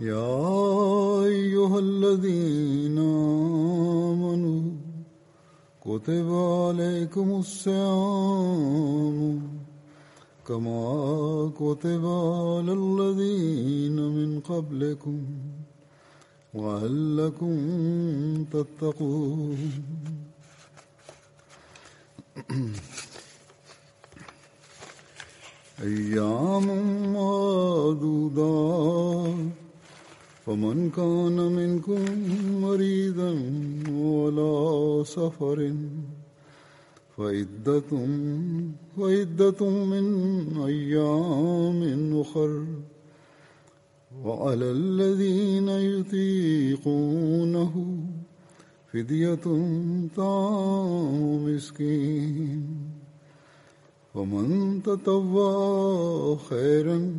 [0.00, 4.62] يا أيها الذين آمنوا
[5.80, 8.78] كتب عليكم الصيام
[10.46, 15.20] كما كتب على الذين من قبلكم
[16.54, 17.56] لعلكم
[18.52, 19.58] تتقون.
[25.82, 26.66] أيام
[27.12, 28.36] معدودات
[30.46, 32.04] فمن كان منكم
[32.62, 33.30] مريضا
[33.90, 35.74] ولا سفر
[37.16, 37.90] فعدة
[38.96, 40.04] فعدة من
[40.62, 42.64] أيام أخر.
[44.24, 47.74] وعلى الذين يطيقونه
[48.92, 49.46] فدية
[50.16, 52.66] طعام مسكين.
[54.14, 57.12] ومن تطوع خيرا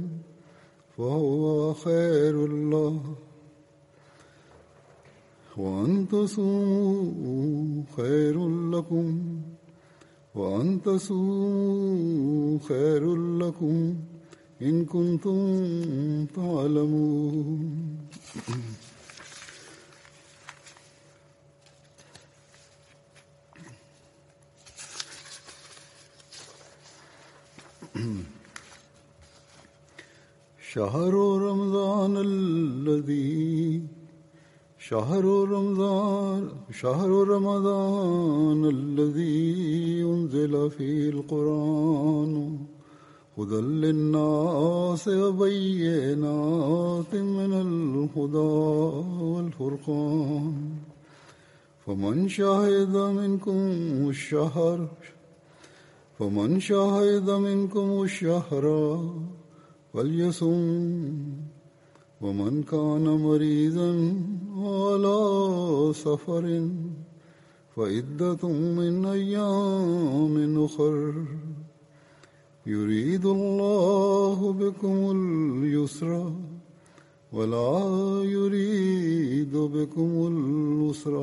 [0.98, 3.02] فهو خير الله.
[5.58, 9.22] وأن تصوموا خير لكم.
[10.36, 13.96] وأن تصوموا خير لكم
[14.62, 17.88] إن كنتم تعلمون.
[30.78, 31.14] شهر
[31.50, 33.82] رمضان الذي
[34.78, 42.60] شهر رمضان شهر رمضان الذي أنزل فيه القرآن
[43.38, 48.54] هدى للناس وبينات من الهدى
[49.34, 50.54] والفرقان
[51.86, 53.60] فمن شهد منكم
[54.10, 54.88] الشهر
[56.20, 58.66] فمن شهد منكم الشهر
[59.98, 60.62] فليصم
[62.22, 63.92] ومن كان مريضا
[64.58, 65.20] على
[65.94, 66.46] سفر
[67.76, 68.44] فعدة
[68.78, 71.14] من أيام أخر.
[72.66, 76.34] يريد الله بكم اليسر
[77.34, 77.74] ولا
[78.24, 81.16] يريد بكم العسر.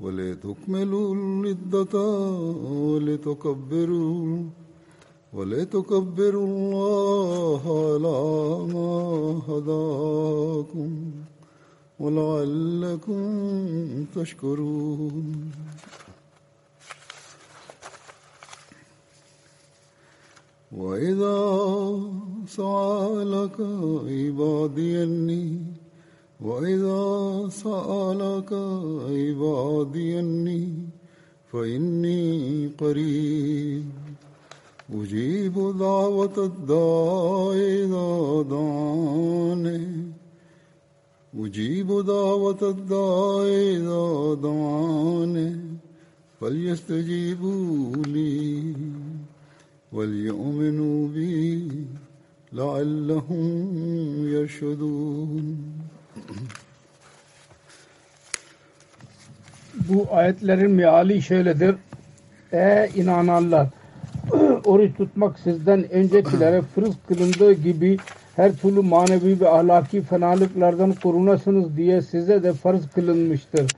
[0.00, 1.94] ولتكملوا العدة
[2.88, 4.44] ولتكبروا
[5.32, 8.20] ولتكبروا الله على
[8.74, 8.92] ما
[9.48, 10.90] هداكم
[12.00, 13.22] ولعلكم
[14.14, 15.52] تشكرون.
[20.72, 21.40] وإذا
[22.48, 23.56] سألك
[24.08, 25.46] عبادي أني
[26.40, 27.04] وإذا
[27.48, 28.52] سألك
[29.08, 30.68] عبادي أني
[31.52, 32.22] فإني
[32.80, 34.01] قريب.
[34.93, 38.09] أجيب دعوة الداع إذا
[38.49, 39.87] دعاني
[41.39, 43.43] أجيب دعوة الداع
[43.75, 44.05] إذا
[44.43, 45.59] دعاني
[46.41, 48.73] فليستجيبوا لي
[49.91, 51.71] وليؤمنوا بي
[52.53, 53.47] لعلهم
[54.33, 55.57] يرشدون
[59.89, 61.75] Bu ayetlerin meali şöyledir.
[62.51, 63.67] Ey inananlar!
[64.66, 67.96] Oruç tutmak sizden öncekilere fırız kılındığı gibi
[68.36, 73.70] her türlü manevi ve ahlaki fenalıklardan korunasınız diye size de farz kılınmıştır.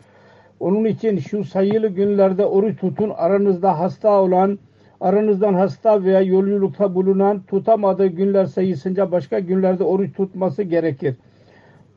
[0.61, 3.13] Onun için şu sayılı günlerde oruç tutun.
[3.17, 4.59] Aranızda hasta olan,
[5.01, 11.15] aranızdan hasta veya yolculukta bulunan tutamadığı günler sayısınca başka günlerde oruç tutması gerekir.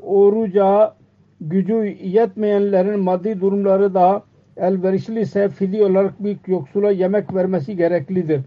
[0.03, 0.93] Oruca
[1.41, 4.23] gücü yetmeyenlerin maddi durumları da
[4.57, 8.41] elverişli ise fidye olarak bir yoksula yemek vermesi gereklidir.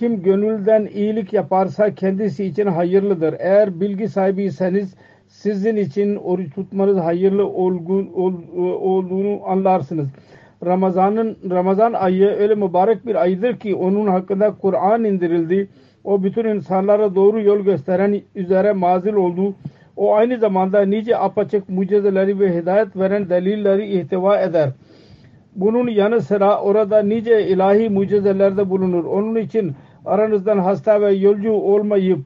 [0.00, 3.34] Kim gönülden iyilik yaparsa kendisi için hayırlıdır.
[3.38, 4.94] Eğer bilgi sahibiyseniz
[5.28, 8.34] sizin için oruç tutmanız hayırlı olgun, ol,
[8.80, 10.08] olduğunu anlarsınız.
[10.66, 15.68] Ramazan'ın Ramazan ayı öyle mübarek bir aydır ki onun hakkında Kur'an indirildi.
[16.04, 19.54] O bütün insanlara doğru yol gösteren üzere mazil oldu.
[19.96, 24.70] O aynı zamanda nice apaçık mucizeleri ve hidayet veren delilleri ihtiva eder.
[25.56, 29.04] Bunun yanı sıra orada nice ilahi mucizelerde bulunur.
[29.04, 29.74] Onun için
[30.06, 32.18] aranızdan hasta ve yolcu olmayıp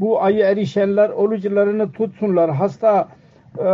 [0.00, 2.50] bu ayı erişenler oruçlarını tutsunlar.
[2.50, 3.08] Hasta
[3.58, 3.64] e,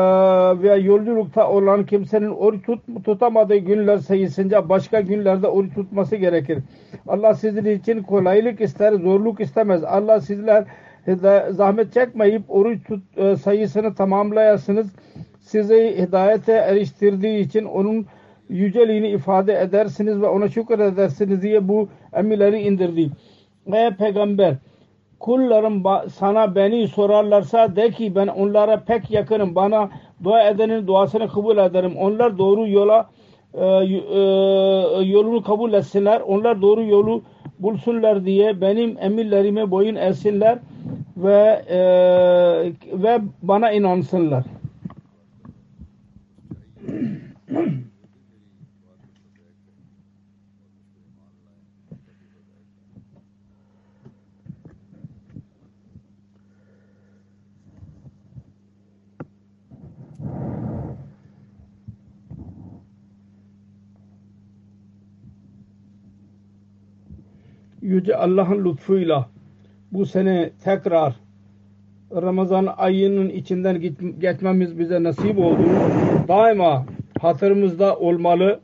[0.62, 6.58] veya yolculukta olan kimsenin oruç tut, tutamadığı günler sayısınca başka günlerde oruç tutması gerekir.
[7.08, 9.84] Allah sizin için kolaylık ister, zorluk istemez.
[9.84, 10.64] Allah sizler
[11.50, 14.86] zahmet çekmeyip oruç tut, e, sayısını tamamlayasınız.
[15.40, 18.06] Sizi hidayete eriştirdiği için onun
[18.48, 23.10] yüceliğini ifade edersiniz ve ona şükür edersiniz diye bu emirleri indirdi.
[23.72, 24.54] Ey peygamber
[25.20, 25.84] kullarım
[26.14, 29.54] sana beni sorarlarsa de ki ben onlara pek yakınım.
[29.54, 29.90] Bana
[30.24, 31.96] dua edenin duasını kabul ederim.
[31.96, 33.10] Onlar doğru yola
[33.54, 34.20] e, e,
[35.04, 36.20] yolunu kabul etsinler.
[36.20, 37.22] Onlar doğru yolu
[37.58, 40.58] bulsunlar diye benim emirlerime boyun eğsinler
[41.16, 41.78] ve e,
[42.92, 44.44] ve bana inansınlar.
[67.84, 69.28] Yüce Allah'ın lütfuyla
[69.92, 71.14] bu sene tekrar
[72.12, 73.82] Ramazan ayının içinden
[74.18, 75.62] geçmemiz bize nasip oldu.
[76.28, 76.86] Daima
[77.20, 78.60] hatırımızda olmalı.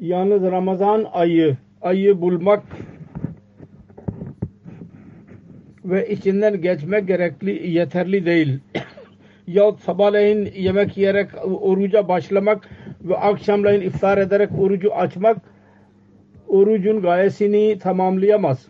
[0.00, 2.62] Yalnız Ramazan ayı, ayı bulmak
[5.84, 8.58] ve içinden geçmek gerekli, yeterli değil.
[9.46, 12.68] Yahut sabahleyin yemek yiyerek oruca başlamak
[13.00, 15.57] ve akşamleyin iftar ederek orucu açmak
[16.48, 18.66] orucun gayesini tamamlayamaz.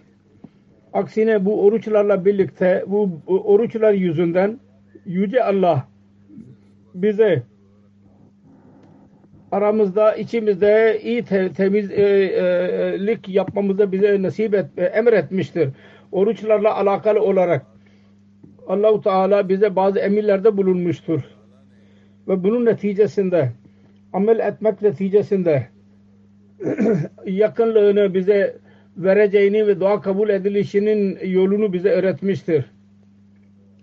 [0.92, 4.60] Aksine bu oruçlarla birlikte bu oruçlar yüzünden
[5.06, 5.88] Yüce Allah
[6.94, 7.42] bize
[9.52, 15.68] aramızda içimizde iyi te, temizlik yapmamızı bize nasip et, emretmiştir.
[16.12, 17.66] Oruçlarla alakalı olarak
[18.66, 21.20] Allahu Teala bize bazı emirlerde bulunmuştur.
[22.28, 23.52] Ve bunun neticesinde
[24.12, 25.68] amel etmek neticesinde
[27.26, 28.56] yakınlığını bize
[28.96, 32.64] vereceğini ve dua kabul edilişinin yolunu bize öğretmiştir.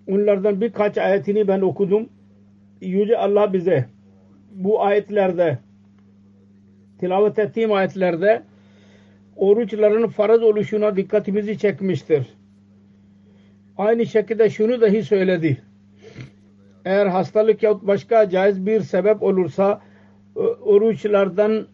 [0.08, 2.08] Onlardan birkaç ayetini ben okudum.
[2.80, 3.84] Yüce Allah bize
[4.52, 5.58] bu ayetlerde
[6.98, 8.42] tilavet ettiğim ayetlerde
[9.36, 12.26] oruçların farz oluşuna dikkatimizi çekmiştir.
[13.78, 15.62] Aynı şekilde şunu dahi söyledi.
[16.84, 19.80] Eğer hastalık yahut başka caiz bir sebep olursa
[20.60, 21.66] oruçlardan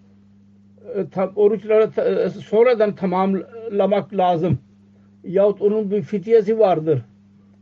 [1.37, 1.91] oruçları
[2.31, 4.59] sonradan tamamlamak lazım.
[5.25, 7.03] Yahut onun bir fityesi vardır.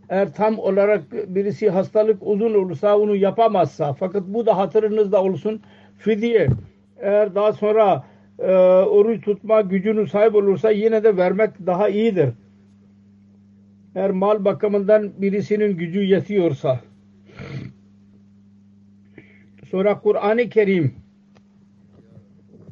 [0.09, 5.63] Eğer tam olarak birisi hastalık uzun olursa onu yapamazsa fakat bu da hatırınızda olsun
[5.99, 6.49] fidye.
[6.99, 8.05] Eğer daha sonra
[8.39, 8.53] e,
[8.85, 12.29] oruç tutma gücünü sahip olursa yine de vermek daha iyidir.
[13.95, 16.81] Eğer mal bakımından birisinin gücü yetiyorsa.
[19.71, 20.95] Sonra Kur'an-ı Kerim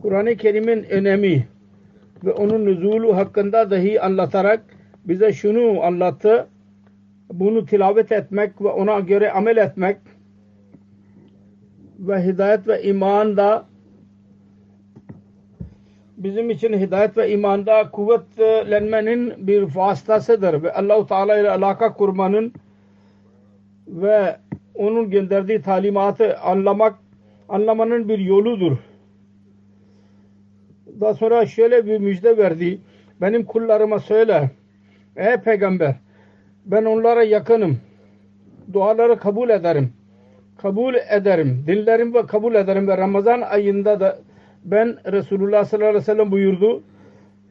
[0.02, 1.48] Kur'an-ı Kerim'in önemi
[2.24, 4.60] ve onun nüzulu hakkında dahi anlatarak
[5.04, 6.46] bize şunu anlattı.
[7.32, 9.96] Bunu tilavet etmek ve ona göre amel etmek
[11.98, 13.66] ve hidayet ve iman da
[16.16, 22.52] bizim için hidayet ve imanda kuvvetlenmenin bir vasıtasıdır ve Allahu Teala ile alaka kurmanın
[23.88, 24.36] ve
[24.74, 26.94] onun gönderdiği talimatı anlamak
[27.48, 28.76] anlamanın bir yoludur.
[31.00, 32.80] Daha sonra şöyle bir müjde verdi.
[33.20, 34.50] Benim kullarıma söyle.
[35.16, 35.94] Ey peygamber
[36.64, 37.78] ben onlara yakınım.
[38.72, 39.92] Duaları kabul ederim.
[40.62, 41.64] Kabul ederim.
[41.66, 42.88] Dinlerim ve kabul ederim.
[42.88, 44.18] Ve Ramazan ayında da
[44.64, 46.82] ben Resulullah sallallahu aleyhi ve sellem buyurdu.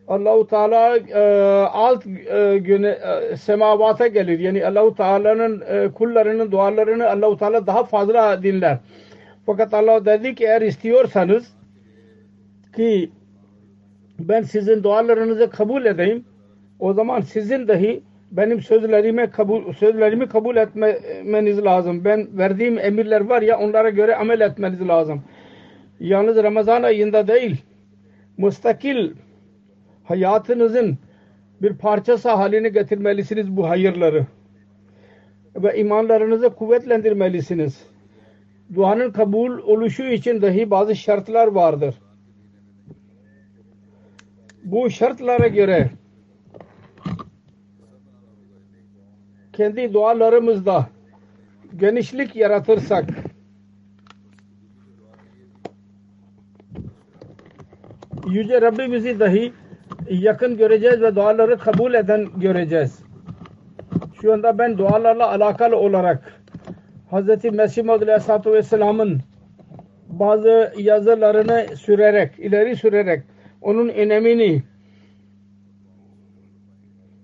[0.08, 1.22] Allahu Teala e,
[1.68, 2.88] alt e, güne
[3.32, 4.40] e, semavata gelir.
[4.40, 8.78] Yani Allahu Teala'nın e, kullarının dualarını Allahu Teala daha fazla dinler.
[9.46, 11.54] Fakat Allah dedi ki eğer istiyorsanız
[12.76, 13.12] ki
[14.20, 16.26] ben sizin dualarınızı kabul edeyim
[16.80, 22.06] o zaman sizin dahi benim sözlerime kabul sözlerimi kabul etmeniz lazım.
[22.06, 25.24] Ben verdiğim emirler var ya onlara göre amel etmeniz lazım.
[26.00, 27.64] Yalnız Ramazan ayında değil
[28.38, 29.12] mustakil
[30.04, 30.98] hayatınızın
[31.62, 34.26] bir parçası haline getirmelisiniz bu hayırları.
[35.56, 37.86] Ve imanlarınızı kuvvetlendirmelisiniz.
[38.76, 41.96] Duanın kabul oluşu için dahi bazı şartlar vardır.
[44.72, 45.90] Bu şartlara göre
[49.54, 50.88] kendi dualarımızda
[51.76, 53.06] genişlik yaratırsak
[58.30, 59.54] Yüce Rabbimizi dahi
[60.10, 63.00] yakın göreceğiz ve duaları kabul eden göreceğiz.
[64.22, 66.42] Şu anda ben dualarla alakalı olarak
[67.12, 67.44] Hz.
[67.44, 69.22] Mesih Maud Aleyhisselatü Vesselam'ın
[70.08, 73.24] bazı yazılarını sürerek, ileri sürerek
[73.62, 74.64] onun önemini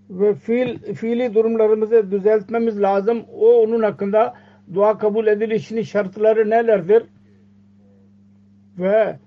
[0.10, 3.26] ve fiil, fiili durumlarımızı düzeltmemiz lazım.
[3.34, 4.34] O onun hakkında
[4.74, 7.04] dua kabul edilişinin şartları nelerdir?
[8.78, 9.20] Ve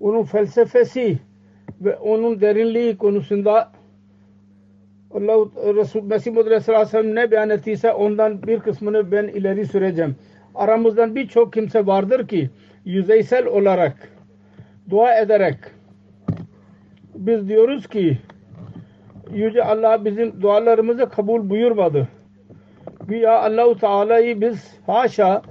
[0.00, 1.18] onun felsefesi
[1.80, 3.72] ve onun derinliği konusunda
[5.10, 10.16] Allah Resul Mesih Muhammed Aleyhisselam ne beyan ettiyse ondan bir kısmını ben ileri süreceğim.
[10.54, 12.50] Aramızdan birçok kimse vardır ki
[12.84, 14.08] yüzeysel olarak
[14.90, 15.56] dua ederek
[17.14, 18.18] biz diyoruz ki
[19.32, 22.08] Yüce Allah bizim dualarımızı kabul buyurmadı.
[23.06, 25.42] Güya Allahu Teala'yı biz haşa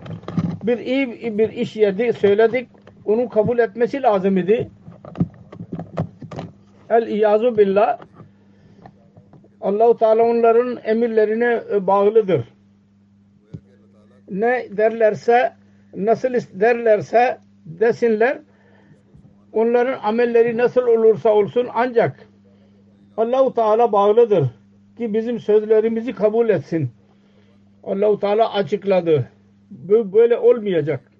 [0.63, 2.70] bir iyi bir iş yedi söyledik.
[3.05, 4.70] Onu kabul etmesi lazım idi.
[6.89, 7.98] El iyazu billah
[9.62, 12.48] Allahu Teala onların emirlerine bağlıdır.
[14.29, 15.53] Ne derlerse
[15.96, 18.38] nasıl derlerse desinler
[19.53, 22.27] onların amelleri nasıl olursa olsun ancak
[23.17, 24.45] Allahu Teala bağlıdır
[24.98, 26.89] ki bizim sözlerimizi kabul etsin.
[27.83, 29.29] Allahu Teala açıkladı.
[29.72, 31.12] Bu böyle olmayacak.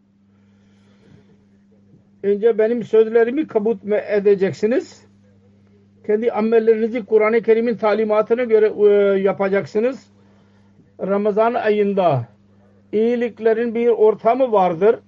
[2.24, 5.06] Önce benim sözlerimi kabul edeceksiniz.
[6.06, 10.08] Kendi amellerinizi Kur'an-ı Kerim'in talimatına göre e, yapacaksınız.
[11.02, 12.28] Ramazan ayında
[12.92, 15.00] iyiliklerin bir ortamı vardır.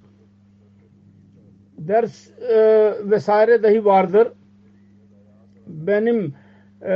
[1.77, 2.58] Ders e,
[3.12, 4.27] vesaire dahi vardır.
[5.67, 6.34] Benim
[6.82, 6.88] e,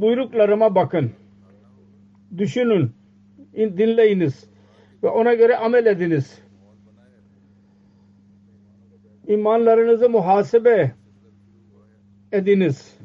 [0.00, 1.10] buyruklarıma bakın.
[2.38, 2.90] Düşünün.
[3.54, 4.50] Dinleyiniz.
[5.02, 6.42] Ve ona göre amel ediniz.
[9.26, 10.92] İmanlarınızı muhasebe
[12.32, 12.98] ediniz.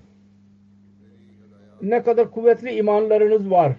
[1.82, 3.76] Ne kadar kuvvetli imanlarınız var.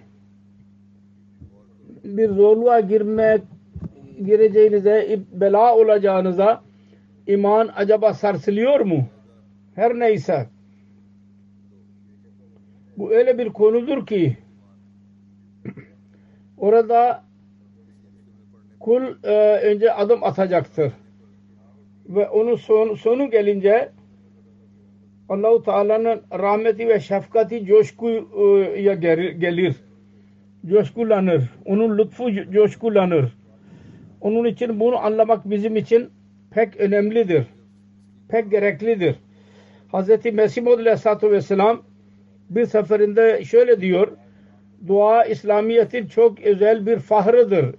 [2.03, 3.41] Bir zorluğa girmek
[4.25, 6.63] gireceğinize, bela olacağınıza
[7.27, 9.05] iman acaba sarsılıyor mu?
[9.75, 10.49] Her neyse.
[12.97, 14.37] Bu öyle bir konudur ki
[16.57, 17.23] orada
[18.79, 20.91] kul e, önce adım atacaktır.
[22.09, 23.91] Ve onun son, sonu gelince
[25.29, 29.75] Allahu Teala'nın rahmeti ve şefkati coşkuya gelir.
[30.65, 31.49] Coşkulanır.
[31.65, 33.33] Onun lütfu coşkulanır.
[34.21, 36.09] Onun için bunu anlamak bizim için
[36.53, 37.43] pek önemlidir.
[38.29, 39.15] Pek gereklidir.
[39.93, 40.33] Hz.
[40.33, 41.81] Mesih Maud Aleyhisselatü Vesselam
[42.49, 44.07] bir seferinde şöyle diyor.
[44.87, 47.75] Dua İslamiyet'in çok özel bir fahrıdır.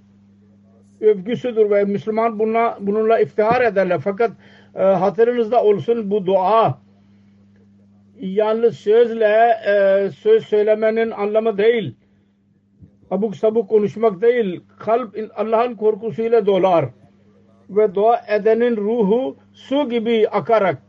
[1.01, 4.01] Övgüsüdür ve Müslüman buna, bununla iftihar ederler.
[4.05, 4.31] Fakat
[4.75, 6.79] e, hatırınızda olsun bu dua
[8.21, 11.97] yalnız sözle e, söz söylemenin anlamı değil.
[13.11, 14.61] Abuk sabuk konuşmak değil.
[14.79, 16.85] Kalp Allah'ın korkusuyla dolar.
[17.71, 20.83] Ve dua edenin ruhu su gibi akarak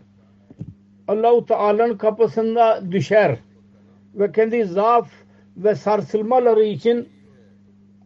[1.08, 3.38] Allahu Teala'nın kapısında düşer
[4.16, 5.12] ve kendi zaaf
[5.58, 7.10] ve sarsılmaları için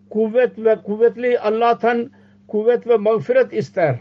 [0.10, 2.12] kuvvet ve kuvvetli Allah'tan
[2.48, 4.00] kuvvet ve mağfiret ister.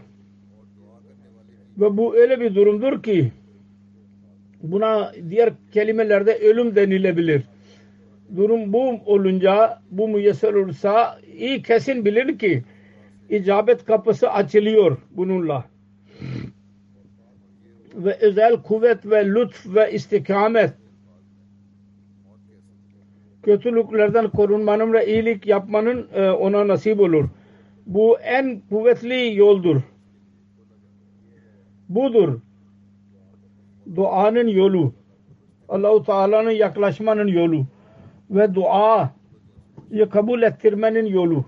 [1.77, 3.31] Ve bu öyle bir durumdur ki
[4.61, 7.43] buna diğer kelimelerde ölüm denilebilir.
[8.35, 12.63] Durum bu olunca, bu müyesser olursa iyi kesin bilir ki
[13.29, 15.65] icabet kapısı açılıyor bununla.
[17.95, 20.73] Ve özel kuvvet ve lütf ve istikamet
[23.43, 27.29] kötülüklerden korunmanın ve iyilik yapmanın e, ona nasip olur.
[27.85, 29.81] Bu en kuvvetli yoldur.
[31.89, 32.39] Budur.
[33.95, 34.93] Duanın yolu.
[35.69, 37.65] Allahu Teala'nın yaklaşmanın yolu
[38.29, 39.09] ve dua
[40.09, 41.45] kabul ettirmenin yolu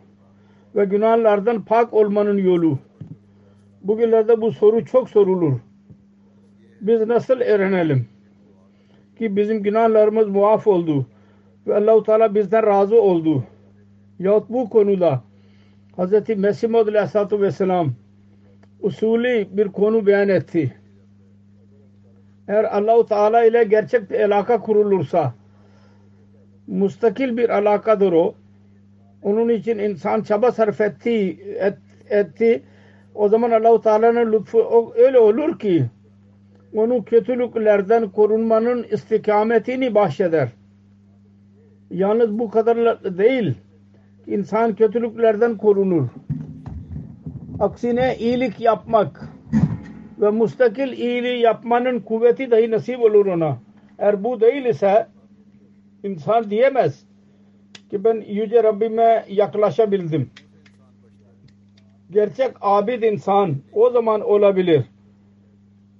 [0.75, 2.79] ve günahlardan pak olmanın yolu
[3.83, 5.59] Bugünlerde bu soru çok sorulur.
[6.81, 8.07] Biz nasıl öğrenelim?
[9.17, 11.05] Ki bizim günahlarımız muaf oldu.
[11.67, 13.43] Ve Allahu Teala bizden razı oldu.
[14.19, 15.23] Yahut bu konuda
[15.97, 16.37] Hz.
[16.37, 17.93] Mesih Maud Aleyhisselatü Vesselam
[18.79, 20.75] usulü bir konu beyan etti.
[22.47, 25.33] Eğer Allahu Teala ile gerçek bir alaka kurulursa
[26.67, 28.35] mustakil bir alakadır o.
[29.23, 31.77] Onun için insan çaba sarf etti, et,
[32.09, 32.63] etti.
[33.15, 35.85] O zaman Allahu Teala'nın lütfu öyle olur ki
[36.75, 40.49] onu kötülüklerden korunmanın istikametini bahşeder.
[41.91, 43.53] Yalnız bu kadar değil.
[44.27, 46.07] İnsan kötülüklerden korunur.
[47.59, 49.29] Aksine iyilik yapmak
[50.21, 53.57] ve mustakil iyiliği yapmanın kuvveti dahi nasip olur ona.
[53.99, 55.07] Eğer bu değil ise
[56.03, 57.05] insan diyemez
[57.91, 60.29] ki ben Yüce Rabbime yaklaşabildim.
[62.11, 64.85] Gerçek abid insan o zaman olabilir.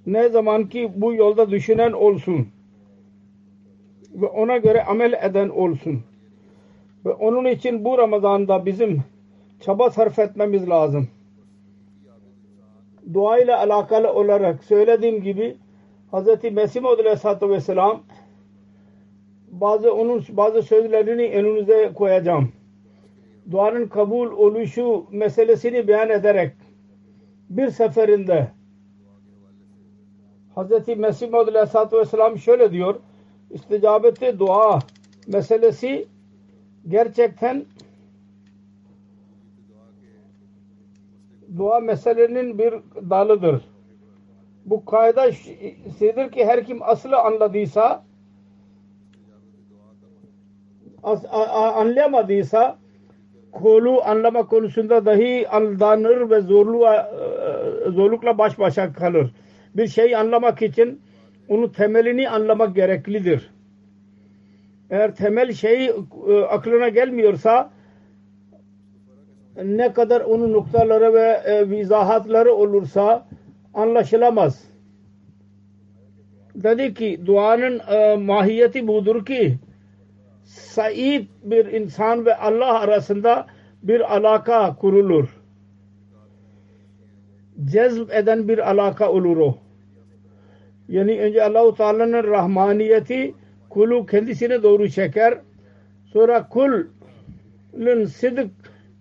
[0.06, 2.48] Ne zaman ki bu yolda düşünen olsun
[4.14, 6.04] ve ona göre amel eden olsun.
[7.06, 9.04] Ve onun için bu Ramazan'da bizim
[9.60, 11.08] çaba sarf etmemiz lazım.
[13.14, 15.58] Dua ile alakalı olarak söylediğim gibi
[16.14, 16.52] Hz.
[16.52, 18.04] Mesih Aleyhisselatü Vesselam
[19.52, 22.52] bazı onun bazı sözlerini önünüze koyacağım.
[23.52, 26.54] Duanın kabul oluşu meselesini beyan ederek
[27.50, 28.48] bir seferinde
[30.56, 30.88] Hz.
[30.98, 32.96] Mesih Maud Aleyhisselatü Vesselam şöyle diyor
[33.50, 34.80] isticabeti dua
[35.28, 36.08] meselesi
[36.88, 37.66] gerçekten
[41.58, 42.74] dua meselenin bir
[43.10, 43.66] dalıdır.
[44.66, 45.32] Bu kaida
[46.00, 48.04] şeydir ki her kim aslı anladıysa
[51.04, 52.78] anlayamadıysa
[53.52, 57.12] kolu anlama konusunda dahi aldanır ve zorluğa,
[57.88, 59.32] zorlukla baş başa kalır.
[59.76, 61.02] Bir şey anlamak için
[61.50, 63.50] onun temelini anlamak gereklidir.
[64.90, 65.92] Eğer temel şey e,
[66.50, 67.72] aklına gelmiyorsa
[69.64, 73.28] ne kadar onun noktaları ve e, vizahatları olursa
[73.74, 74.64] anlaşılamaz.
[76.56, 79.58] Dedi ki duanın e, mahiyeti budur ki
[80.52, 83.48] said bir insan ve Allah arasında
[83.84, 85.42] bir alaka kurulur.
[87.66, 89.58] Cezb eden bir alaka olur o.
[90.90, 93.34] Yani önce Allahu Teala'nın rahmaniyeti
[93.70, 95.40] kulu kendisine doğru çeker.
[96.06, 98.52] Sonra kulun sıdık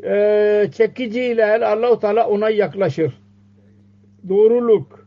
[0.04, 3.20] e, çekiciyle Allahu Teala ona yaklaşır.
[4.28, 5.06] Doğruluk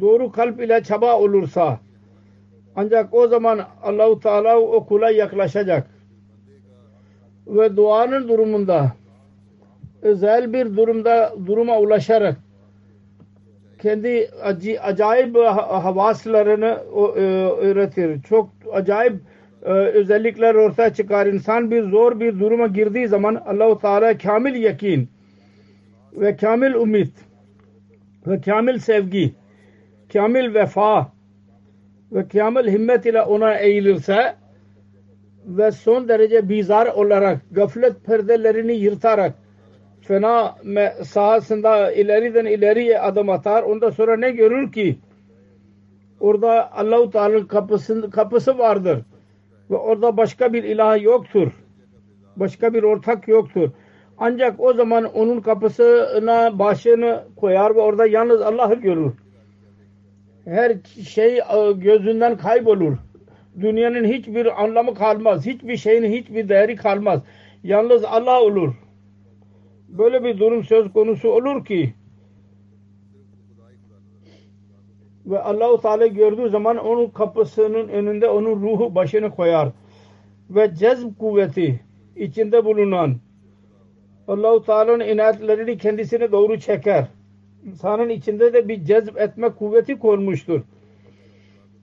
[0.00, 1.80] doğru kalp ile çaba olursa
[2.76, 5.90] ancak o zaman Allahu Teala o kula yaklaşacak.
[7.46, 8.92] Ve duanın durumunda
[10.02, 12.36] özel bir durumda duruma ulaşarak
[13.82, 14.30] kendi
[14.82, 16.78] acayip havaslarını
[17.16, 17.20] e,
[17.66, 18.22] öğretir.
[18.22, 19.14] Çok acayip
[19.62, 21.26] e, özellikler ortaya çıkar.
[21.26, 25.08] İnsan bir zor bir duruma girdiği zaman Allahu Teala kamil yakin
[26.12, 27.12] ve kamil umut
[28.26, 29.34] ve kamil sevgi,
[30.12, 31.12] kamil vefa
[32.12, 34.34] ve kamil himmet ile ona eğilirse
[35.46, 39.34] ve son derece bizar olarak gaflet perdelerini yırtarak
[40.00, 40.54] fena
[41.02, 43.62] sahasında ileriden ileriye adım atar.
[43.62, 44.98] Ondan sonra ne görür ki
[46.20, 48.98] orada Allahu Teala'nın kapısı, kapısı vardır.
[49.70, 51.52] Ve orada başka bir ilah yoktur.
[52.36, 53.70] Başka bir ortak yoktur.
[54.18, 59.12] Ancak o zaman onun kapısına başını koyar ve orada yalnız Allah'ı görür.
[60.44, 60.76] Her
[61.08, 62.96] şey e, gözünden kaybolur.
[63.60, 65.46] Dünyanın hiçbir anlamı kalmaz.
[65.46, 67.20] Hiçbir şeyin hiçbir değeri kalmaz.
[67.62, 68.74] Yalnız Allah olur
[69.92, 71.94] böyle bir durum söz konusu olur ki
[75.26, 79.68] ve Allahu Teala gördüğü zaman onun kapısının önünde onun ruhu başını koyar
[80.50, 81.80] ve cezb kuvveti
[82.16, 83.16] içinde bulunan
[84.28, 87.06] Allahu Teala'nın inayetlerini kendisine doğru çeker.
[87.66, 90.60] İnsanın içinde de bir cezb etme kuvveti konmuştur.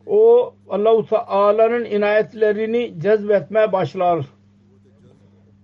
[0.06, 4.26] O Allahu Teala'nın inayetlerini cezbetmeye başlar.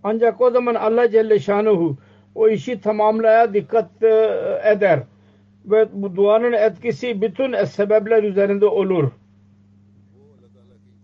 [0.03, 1.97] Ancak o zaman Allah Celle Şanuhu
[2.35, 4.07] o işi tamamlaya dikkat e,
[4.63, 4.99] eder.
[5.65, 9.11] Ve bu duanın etkisi bütün sebepler üzerinde olur.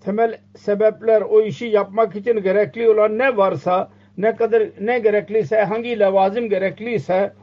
[0.04, 6.00] Temel sebepler o işi yapmak için gerekli olan ne varsa, ne kadar ne gerekliyse, hangi
[6.00, 7.34] levazim gerekliyse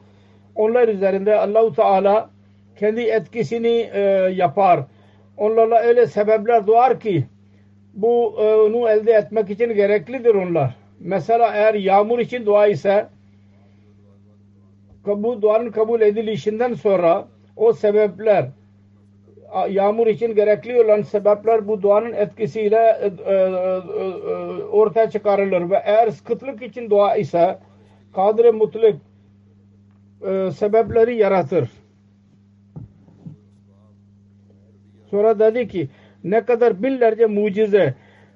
[0.59, 2.31] onlar üzerinde Allahu Teala
[2.79, 4.01] kendi etkisini e,
[4.35, 4.81] yapar.
[5.37, 7.25] Onlarla öyle sebepler doğar ki
[7.95, 10.75] bu e, elde etmek için gereklidir onlar.
[11.01, 13.07] Mesela eğer yağmur için dua ise
[15.07, 18.49] bu duanın kabul edilişinden sonra o sebepler
[19.69, 23.45] yağmur için gerekli olan sebepler bu duanın etkisiyle e, e,
[24.65, 27.59] ortaya çıkarılır ve eğer kıtlık için dua ise
[28.15, 28.95] kadir mutlak
[30.53, 31.69] sebepleri yaratır.
[35.11, 35.89] Sonra dedi ki
[36.25, 37.95] ne kadar binlerce mucize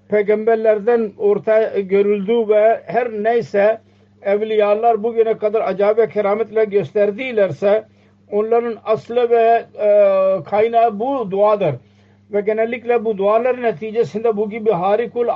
[0.09, 3.81] peygamberlerden ortaya görüldü ve her neyse
[4.23, 7.85] evliyalar bugüne kadar acayip ve kerametle gösterdilerse
[8.31, 9.89] onların aslı ve e,
[10.45, 11.75] kaynağı bu duadır.
[12.31, 15.29] Ve genellikle bu dualar neticesinde bu gibi harikul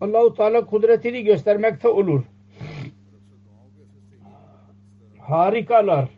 [0.00, 2.22] Allahu Teala kudretini göstermekte olur.
[5.18, 6.08] Harikalar,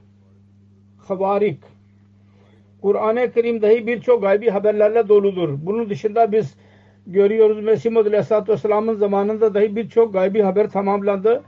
[0.98, 1.58] havarik.
[2.82, 5.58] Kur'an-ı Kerim dahi birçok gaybi haberlerle doludur.
[5.62, 6.54] Bunun dışında biz
[7.06, 11.42] görüyoruz Mesih Muhammed Aleyhisselatü Vesselam'ın zamanında dahi birçok gaybi haber tamamlandı.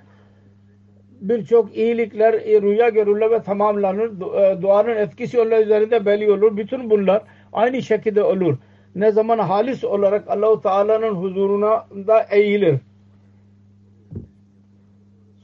[1.21, 4.11] Birçok iyilikler e, rüya görürler ve tamamlanır.
[4.37, 6.57] E, duanın etkisi onlar üzerinde belli olur.
[6.57, 8.57] Bütün bunlar aynı şekilde olur
[8.96, 12.80] Ne zaman halis olarak Allahu Teala'nın huzuruna da eğilir.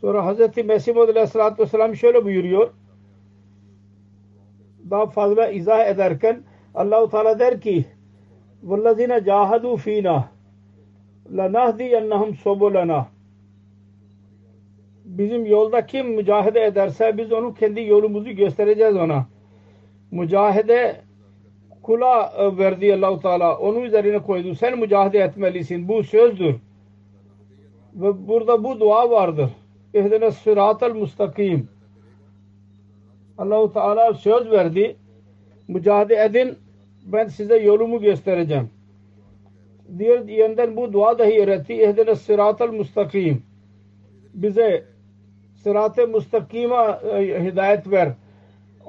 [0.02, 0.66] Sonra Hz.
[0.66, 2.70] Mesih Muhammed Aleyhisselatü Vesselam şöyle buyuruyor.
[4.89, 6.44] Daha fazla izah ederken
[6.76, 7.86] Allahu Teala der ki
[8.68, 10.18] وَالَّذِينَ جَاهَدُوا ف۪ينَا
[11.38, 13.06] لَنَهْدِيَنَّهُمْ سُبُلَنَا
[15.06, 19.26] Bizim yolda kim mücahede ederse biz onu kendi yolumuzu göstereceğiz ona.
[20.12, 21.02] Mücahede
[21.88, 23.59] kula e, verdi Allahu Teala.
[23.59, 24.55] Onun üzerine koydu.
[24.55, 25.88] Sen mücahede etmelisin.
[25.88, 26.55] Bu sözdür.
[27.94, 29.51] Ve burada bu dua vardır.
[29.94, 31.68] İhdine sıratel mustakim.
[33.38, 34.96] Allahu Teala söz verdi.
[35.68, 36.59] Mücahede edin
[37.05, 38.70] ben size yolumu göstereceğim.
[39.98, 41.72] Diğer yönden bu dua dahi öğretti.
[41.72, 43.42] Ehdine sıratel mustakim.
[44.35, 44.85] Bize
[45.55, 48.12] sırat-ı mustakima e, hidayet ver.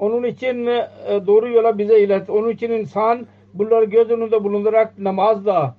[0.00, 0.88] Onun için e,
[1.26, 2.30] doğru yola bize ilet.
[2.30, 5.76] Onun için insan bunları göz önünde bulundurarak namazda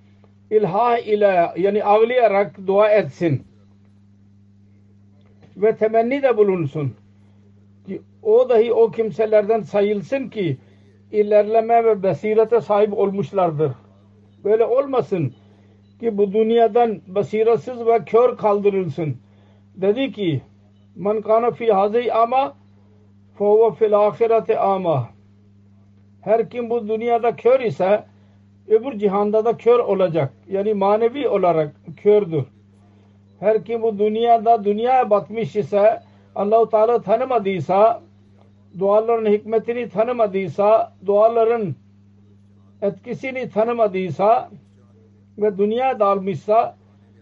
[0.52, 3.44] ilha ile yani avlayarak dua etsin.
[5.58, 6.94] Ve temenni de bulunsun.
[7.88, 10.58] Ki o dahi o kimselerden sayılsın ki
[11.12, 13.72] ilerleme ve basirete sahip olmuşlardır.
[14.44, 15.34] Böyle olmasın
[16.00, 19.18] ki bu dünyadan basiratsız ve kör kaldırılsın.
[19.76, 20.42] Dedi ki
[20.96, 22.61] man kana fi hazi ama
[23.42, 25.10] fehuve fil ahirete ama
[26.22, 28.04] her kim bu dünyada kör ise
[28.68, 30.34] öbür cihanda da kör olacak.
[30.48, 32.44] Yani manevi olarak kördür.
[33.40, 36.02] Her kim bu dünyada dünyaya batmış ise
[36.36, 38.02] Allahu Teala tanımadıysa
[38.80, 41.76] duaların hikmetini tanımadıysa, duaların
[42.82, 44.50] etkisini tanımadıysa
[45.38, 46.76] ve dünya dalmışsa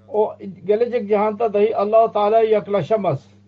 [0.07, 3.38] o gelecek cihanda dahi allah Teala'ya yaklaşamaz.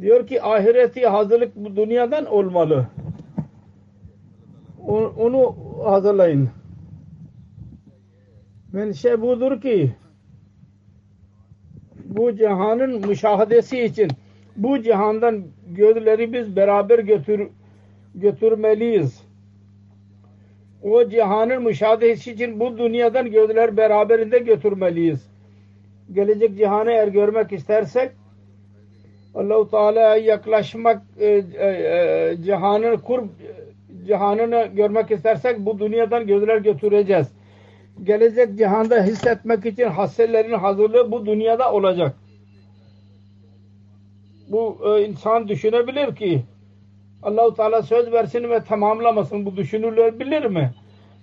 [0.00, 2.86] Diyor ki ahireti hazırlık bu dünyadan olmalı.
[5.18, 6.50] Onu hazırlayın.
[8.72, 9.94] Menşe budur ki
[12.04, 14.10] bu cihanın müşahadesi için
[14.56, 17.48] bu cihandan gözleri biz beraber götür
[18.14, 19.22] götürmeliyiz.
[20.82, 25.30] O cihanın müşahadesi için bu dünyadan gözler beraberinde götürmeliyiz.
[26.12, 28.10] Gelecek cihanı eğer görmek istersek
[29.34, 33.24] Allah-u Teala'ya yaklaşmak e, e, e, cihanın kurb
[34.06, 37.26] cihanını görmek istersek bu dünyadan gözler götüreceğiz
[38.02, 42.16] gelecek cihanda hissetmek için hasselerin hazırlığı bu dünyada olacak.
[44.48, 46.42] Bu e, insan düşünebilir ki
[47.22, 49.46] Allahu Teala söz versin ve tamamlamasın.
[49.46, 50.70] Bu düşünülebilir mi?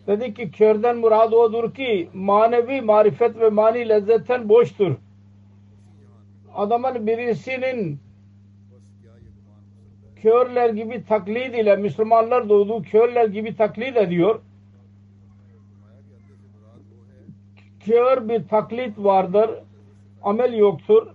[0.08, 4.96] Dedi ki körden murad odur ki manevi marifet ve mani lezzetten boştur.
[6.58, 8.00] Adamın birisinin
[10.16, 14.42] körler gibi taklit ile Müslümanlar doğduğu körler gibi taklit ediyor.
[17.88, 19.50] kör bir taklit vardır.
[20.24, 21.08] Amel yoktur.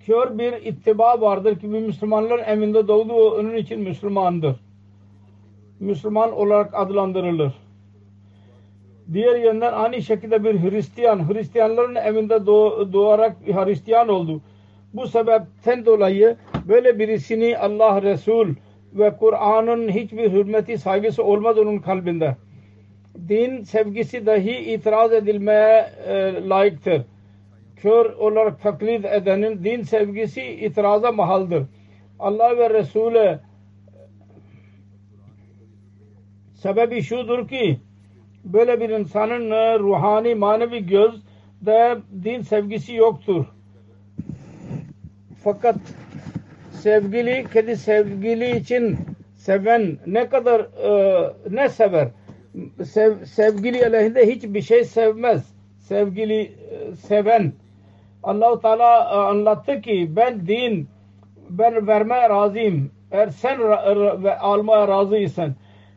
[0.00, 4.56] Kör bir ittiba vardır ki bir Müslümanların eminde doğdu onun için Müslümandır.
[5.80, 7.54] Müslüman olarak adlandırılır.
[9.12, 12.46] Diğer yönden aynı şekilde bir Hristiyan, Hristiyanların eminde
[12.92, 14.40] doğarak Hristiyan oldu.
[14.94, 16.36] Bu sebepten dolayı
[16.68, 18.54] böyle birisini Allah Resul
[18.94, 22.36] ve Kur'an'ın hiçbir hürmeti saygısı olmaz onun kalbinde
[23.28, 27.02] din sevgisi dahi itiraz edilmeye e, layıktır.
[27.76, 31.64] kör olarak taklit edenin din sevgisi itiraza mahaldır.
[32.18, 33.38] Allah ve Resulü
[36.54, 37.80] sebebi şudur ki
[38.52, 43.44] böyle bir insanın ruhani manevi gözde din sevgisi yoktur.
[45.44, 45.76] Fakat
[46.72, 48.96] sevgili kedi sevgili için
[49.36, 50.90] seven ne kadar e,
[51.50, 52.08] ne sever?
[52.84, 55.54] Sev, sevgili aleyhinde hiçbir şey sevmez.
[55.78, 57.52] Sevgili e, seven.
[58.22, 60.88] Allahu Teala e, anlattı ki ben din
[61.50, 62.90] ben vermeye razıyım.
[63.10, 63.60] Eğer sen
[64.24, 65.54] ve almaya razıysan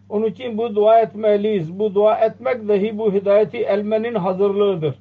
[0.10, 4.96] onun için bu dua etmeliyiz bu dua etmek dahi bu hidayeti elmenin hazırlığıdır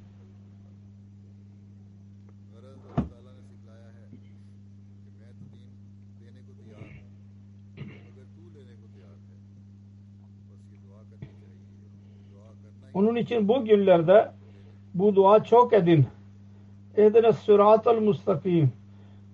[12.99, 14.33] Onun için bu günlerde
[14.95, 16.07] bu dua çok edin.
[16.97, 18.73] Ehdine sıratal mustakim.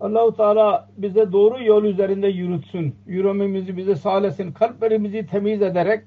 [0.00, 2.94] Allahu Teala bize doğru yol üzerinde yürütsün.
[3.06, 4.52] Yürümemizi bize sağlasın.
[4.52, 6.04] Kalplerimizi temiz ederek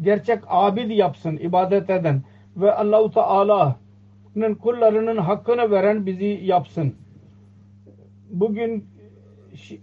[0.00, 2.22] gerçek abid yapsın, ibadet eden
[2.56, 6.94] ve Allahu Teala'nın kullarının hakkını veren bizi yapsın.
[8.30, 8.84] Bugün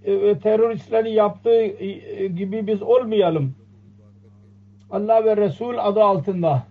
[0.03, 3.55] e, teröristlerin yaptığı e, gibi biz olmayalım.
[4.91, 6.63] Allah ve Resul adı altında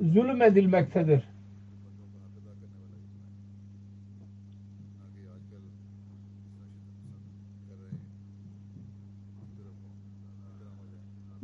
[0.00, 1.31] zulmedilmektedir.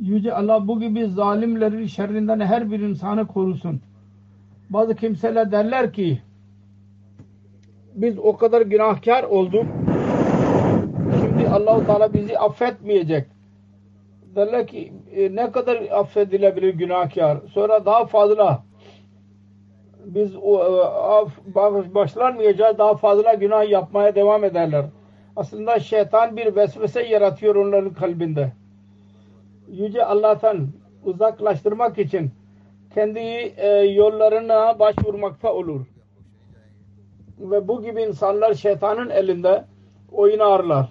[0.09, 3.81] Yüce Allah bu gibi zalimlerin şerrinden her bir insanı korusun.
[4.69, 6.21] Bazı kimseler derler ki
[7.95, 9.65] biz o kadar günahkar olduk.
[11.21, 13.27] Şimdi Allahu Teala bizi affetmeyecek
[14.35, 17.37] derler ki e, ne kadar affedilebilir günahkar.
[17.53, 18.63] Sonra daha fazla
[20.05, 20.63] biz o,
[21.55, 24.85] e, başlanmayacağız daha fazla günah yapmaya devam ederler.
[25.35, 28.51] Aslında şeytan bir vesvese yaratıyor onların kalbinde.
[29.71, 30.67] Yüce Allah'tan
[31.03, 32.31] uzaklaştırmak için
[32.93, 33.19] kendi
[33.57, 35.85] e, yollarına başvurmakta olur.
[37.39, 39.65] Ve bu gibi insanlar şeytanın elinde
[40.11, 40.89] oynarlar.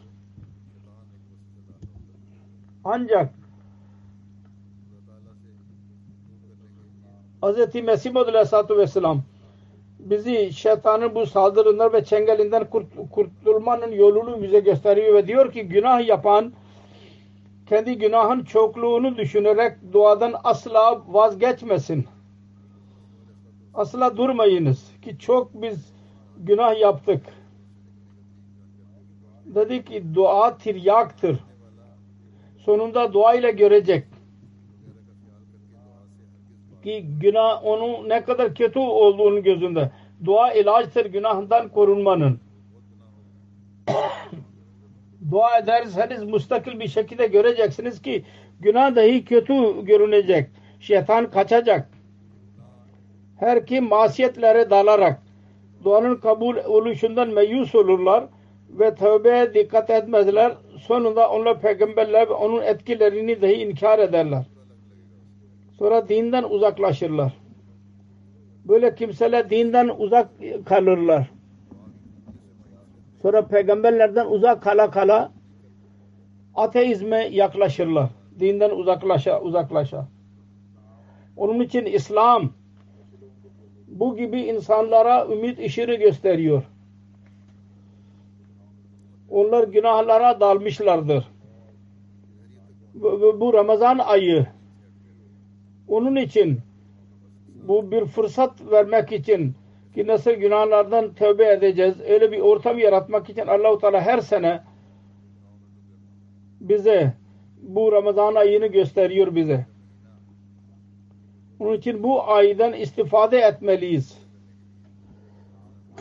[2.84, 3.34] Ancak
[7.42, 7.74] Hz.
[7.74, 9.22] Mesih Maud Aleyhisselatü Vesselam
[9.98, 16.06] bizi şeytanın bu saldırılar ve çengelinden kurt, kurtulmanın yolunu bize gösteriyor ve diyor ki günah
[16.06, 16.52] yapan
[17.68, 22.06] kendi günahın çokluğunu düşünerek duadan asla vazgeçmesin.
[23.74, 25.92] Asla durmayınız ki çok biz
[26.38, 27.22] günah yaptık.
[29.44, 31.38] Dedi ki dua tiryaktır
[32.58, 34.04] sonunda dua ile görecek
[36.82, 39.90] ki günah onun ne kadar kötü olduğunu gözünde.
[40.24, 42.40] Dua ilaçtır günahından korunmanın.
[45.30, 48.24] Dua ederseniz mustakil bir şekilde göreceksiniz ki
[48.60, 50.50] günah dahi kötü görünecek.
[50.80, 51.88] Şeytan kaçacak.
[53.40, 55.22] Her kim masiyetlere dalarak
[55.84, 58.24] duanın kabul oluşundan meyus olurlar
[58.70, 60.52] ve tövbeye dikkat etmezler.
[60.80, 64.44] Sonunda onlar peygamberler ve onun etkilerini dahi inkar ederler.
[65.78, 67.32] Sonra dinden uzaklaşırlar.
[68.64, 70.28] Böyle kimseler dinden uzak
[70.66, 71.30] kalırlar.
[73.22, 75.32] Sonra peygamberlerden uzak kala kala
[76.54, 78.10] ateizme yaklaşırlar.
[78.40, 80.08] Dinden uzaklaşa uzaklaşa.
[81.36, 82.52] Onun için İslam
[83.88, 86.62] bu gibi insanlara ümit ışığı gösteriyor
[89.28, 91.24] onlar günahlara dalmışlardır.
[92.94, 94.46] Bu, bu Ramazan ayı
[95.88, 96.60] onun için
[97.68, 99.54] bu bir fırsat vermek için
[99.98, 104.60] ki nasıl günahlardan tövbe edeceğiz öyle bir ortam yaratmak için Allahu Teala her sene
[106.60, 107.12] bize
[107.62, 109.66] bu Ramazan ayını gösteriyor bize.
[111.60, 114.18] Onun için bu aydan istifade etmeliyiz.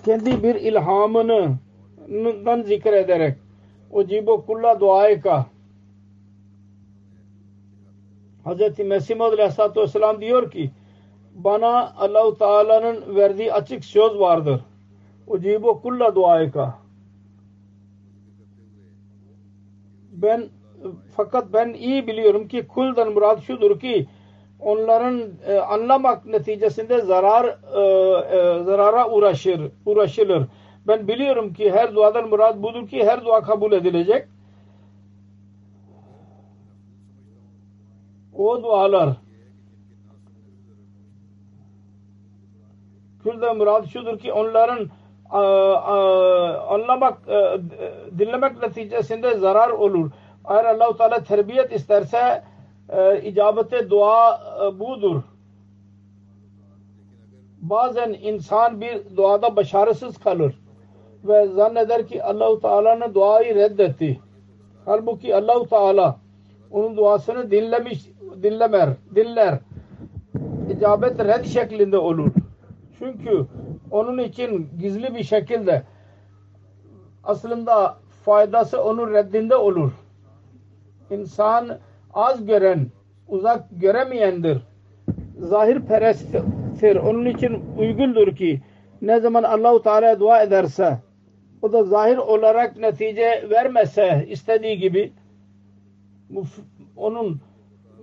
[0.05, 1.57] Kendi bir ilhamını
[2.45, 3.37] dan zikrederek
[3.91, 5.45] o cibo kulla duayı ka
[8.45, 8.79] Hz.
[8.79, 10.71] Mesih Aleyhisselatü Vesselam diyor ki
[11.43, 14.61] bana Allahu Teala'nın verdiği açık söz vardır.
[15.27, 16.87] O cibo kulla duayı ka
[20.17, 20.49] ben
[21.15, 24.07] fakat ben iyi biliyorum ki kuldan murad şudur ki
[24.59, 27.81] onların e, anlamak neticesinde zarar e,
[28.37, 30.47] e, zarara uğraşır, uğraşılır.
[30.87, 34.27] Ben biliyorum ki her duadan murad budur ki her dua kabul edilecek.
[38.33, 39.09] O dualar
[43.27, 44.89] Külde murad şudur ki onların
[45.29, 47.59] a, a, anlamak, e,
[48.19, 50.11] dinlemek neticesinde zarar olur.
[50.49, 52.43] Eğer Allah-u Teala terbiyet isterse
[52.89, 55.21] e, icabete dua e, budur.
[57.61, 60.59] Bazen insan bir duada başarısız kalır
[61.23, 64.19] ve zanneder ki Allah-u Teala'nın duayı reddetti.
[64.85, 66.15] Halbuki Allah-u Teala
[66.71, 68.09] onun duasını dinlemiş,
[68.43, 69.59] dinlemer, dinler.
[70.77, 72.31] İcabet red şeklinde olur.
[72.99, 73.45] Çünkü
[73.91, 75.83] onun için gizli bir şekilde
[77.23, 79.91] aslında faydası onun reddinde olur.
[81.09, 81.77] İnsan
[82.13, 82.87] az gören,
[83.27, 84.61] uzak göremeyendir.
[85.39, 86.95] Zahir peresttir.
[86.95, 88.61] Onun için uygundur ki
[89.01, 90.97] ne zaman Allahu Teala dua ederse
[91.61, 95.13] o da zahir olarak netice vermese istediği gibi
[96.95, 97.41] onun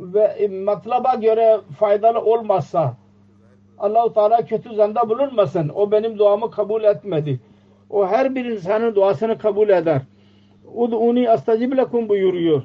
[0.01, 2.97] ve matlaba göre faydalı olmazsa
[3.79, 5.71] Allahu Teala kötü zanda bulunmasın.
[5.75, 7.41] O benim duamı kabul etmedi.
[7.91, 10.03] O her bir insanın duasını kabul eder.
[10.75, 12.63] Ud'uni astajib lekum buyuruyor.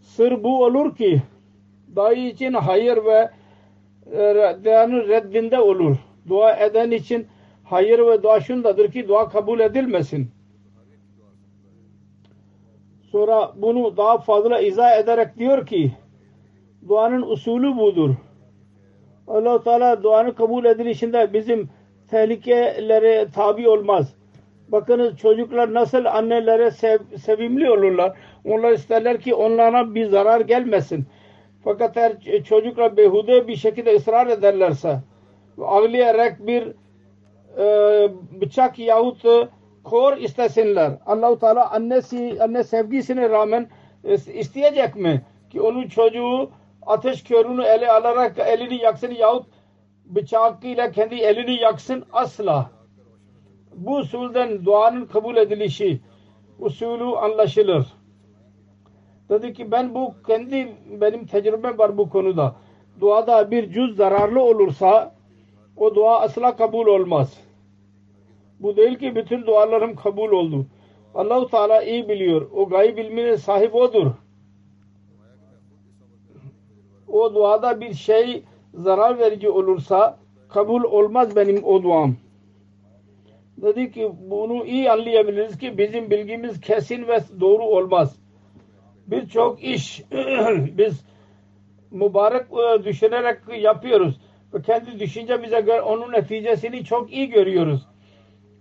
[0.00, 1.22] Sır bu olur ki
[1.96, 3.30] dayı için hayır ve
[4.64, 5.96] duanın e, reddinde olur.
[6.28, 7.26] Dua eden için
[7.64, 10.30] hayır ve dua şundadır ki dua kabul edilmesin.
[13.12, 15.92] Sonra bunu daha fazla izah ederek diyor ki
[16.88, 18.14] duanın usulü budur
[19.28, 21.68] allah Teala duanın kabul edilişinde bizim
[22.10, 24.14] tehlikelere tabi olmaz.
[24.68, 28.16] Bakınız çocuklar nasıl annelere sev, sevimli olurlar.
[28.44, 31.04] Onlar isterler ki onlara bir zarar gelmesin.
[31.64, 34.98] Fakat eğer çocuklar behude bir şekilde ısrar ederlerse
[35.62, 36.72] ağlayarak bir
[37.58, 37.64] e,
[38.40, 39.22] bıçak yahut
[39.84, 40.92] kor istesinler.
[41.06, 43.68] Allahu Teala annesi anne sevgisine rağmen
[44.34, 46.50] isteyecek mi ki onun çocuğu
[46.88, 49.46] ateş körünü ele alarak elini yaksın yahut
[50.04, 52.70] bıçakıyla kendi elini yaksın asla.
[53.74, 56.00] Bu usulden duanın kabul edilişi
[56.58, 57.86] usulü anlaşılır.
[59.28, 62.56] Dedi ki ben bu kendi benim tecrübem var bu konuda.
[63.00, 65.14] Duada bir cüz zararlı olursa
[65.76, 67.40] o dua asla kabul olmaz.
[68.60, 70.66] Bu değil ki bütün dualarım kabul oldu.
[71.14, 72.50] Allahu Teala iyi biliyor.
[72.54, 74.12] O gayb ilmine sahip odur
[77.08, 78.42] o duada bir şey
[78.74, 80.18] zarar verici olursa
[80.48, 82.16] kabul olmaz benim o duam.
[83.56, 88.16] Dedi ki bunu iyi anlayabiliriz ki bizim bilgimiz kesin ve doğru olmaz.
[89.06, 90.02] Birçok iş
[90.78, 91.04] biz
[91.90, 94.20] mübarek e, düşünerek yapıyoruz.
[94.54, 97.86] Ve kendi düşüncemize göre onun neticesini çok iyi görüyoruz.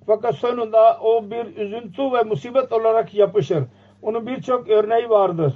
[0.08, 3.64] Fakat sonunda o bir üzüntü ve musibet olarak yapışır.
[4.02, 5.54] Onun birçok örneği vardır.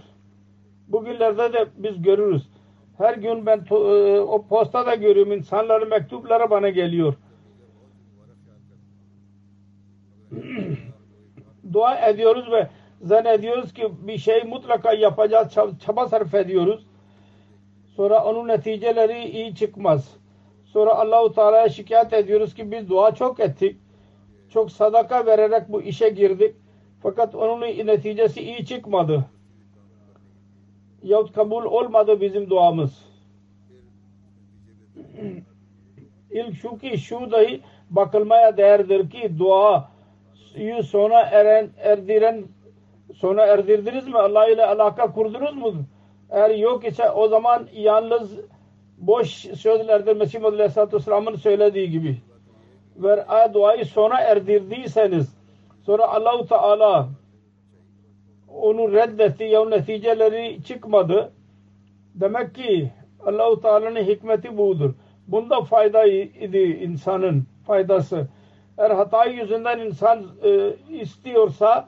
[0.87, 2.50] Bugünlerde de biz görürüz.
[2.97, 3.73] Her gün ben e,
[4.19, 7.13] o postada görüyorum insanların mektupları bana geliyor.
[11.73, 12.67] Dua ediyoruz ve
[13.01, 15.53] zannediyoruz ki bir şey mutlaka yapacağız,
[15.85, 16.85] çaba sarf ediyoruz.
[17.95, 20.17] Sonra onun neticeleri iyi çıkmaz.
[20.65, 23.77] Sonra Allahu Teala'ya şikayet ediyoruz ki biz dua çok ettik.
[24.49, 26.55] Çok sadaka vererek bu işe girdik.
[27.03, 29.25] Fakat onun neticesi iyi çıkmadı
[31.03, 33.05] yahut kabul olmadı bizim duamız.
[36.31, 39.91] İlk şu ki şu dahi bakılmaya değerdir ki dua
[40.85, 42.43] sona eren, erdiren
[43.15, 44.17] sona erdirdiniz mi?
[44.17, 45.73] Allah ile alaka kurdunuz mu?
[46.29, 48.39] Eğer yok ise o zaman yalnız
[48.97, 52.17] boş sözlerdir Mesih Aleyhisselatü Vesselam'ın söylediği gibi.
[52.95, 55.35] Ve duayı sona erdirdiyseniz
[55.85, 57.09] sonra Allahu Teala
[58.55, 61.31] onu reddetti ya neticeleri çıkmadı.
[62.15, 62.91] Demek ki
[63.25, 64.93] Allahu Teala'nın hikmeti budur.
[65.27, 68.27] Bunda fayda idi insanın faydası.
[68.77, 71.87] Eğer hata yüzünden insan e, istiyorsa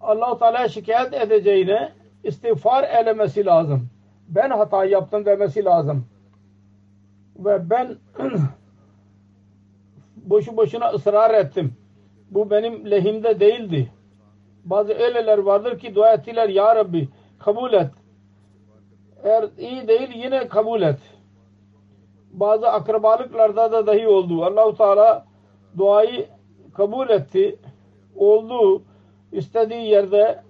[0.00, 1.92] Allah-u Teala'ya şikayet edeceğine
[2.24, 3.88] istiğfar elemesi lazım.
[4.28, 6.06] Ben hata yaptım demesi lazım.
[7.38, 7.96] Ve ben
[10.16, 11.74] boşu boşuna ısrar ettim.
[12.30, 13.90] Bu benim lehimde değildi.
[14.64, 17.08] Bazı öyleler vardır ki dua ettiler Ya Rabbi
[17.38, 17.90] kabul et.
[19.24, 20.98] Eğer iyi değil yine kabul et.
[22.32, 24.44] Bazı akrabalıklarda da dahi oldu.
[24.44, 25.26] Allahu Teala
[25.78, 26.26] duayı
[26.74, 27.58] kabul etti.
[28.16, 28.82] Oldu
[29.32, 30.42] istediği yerde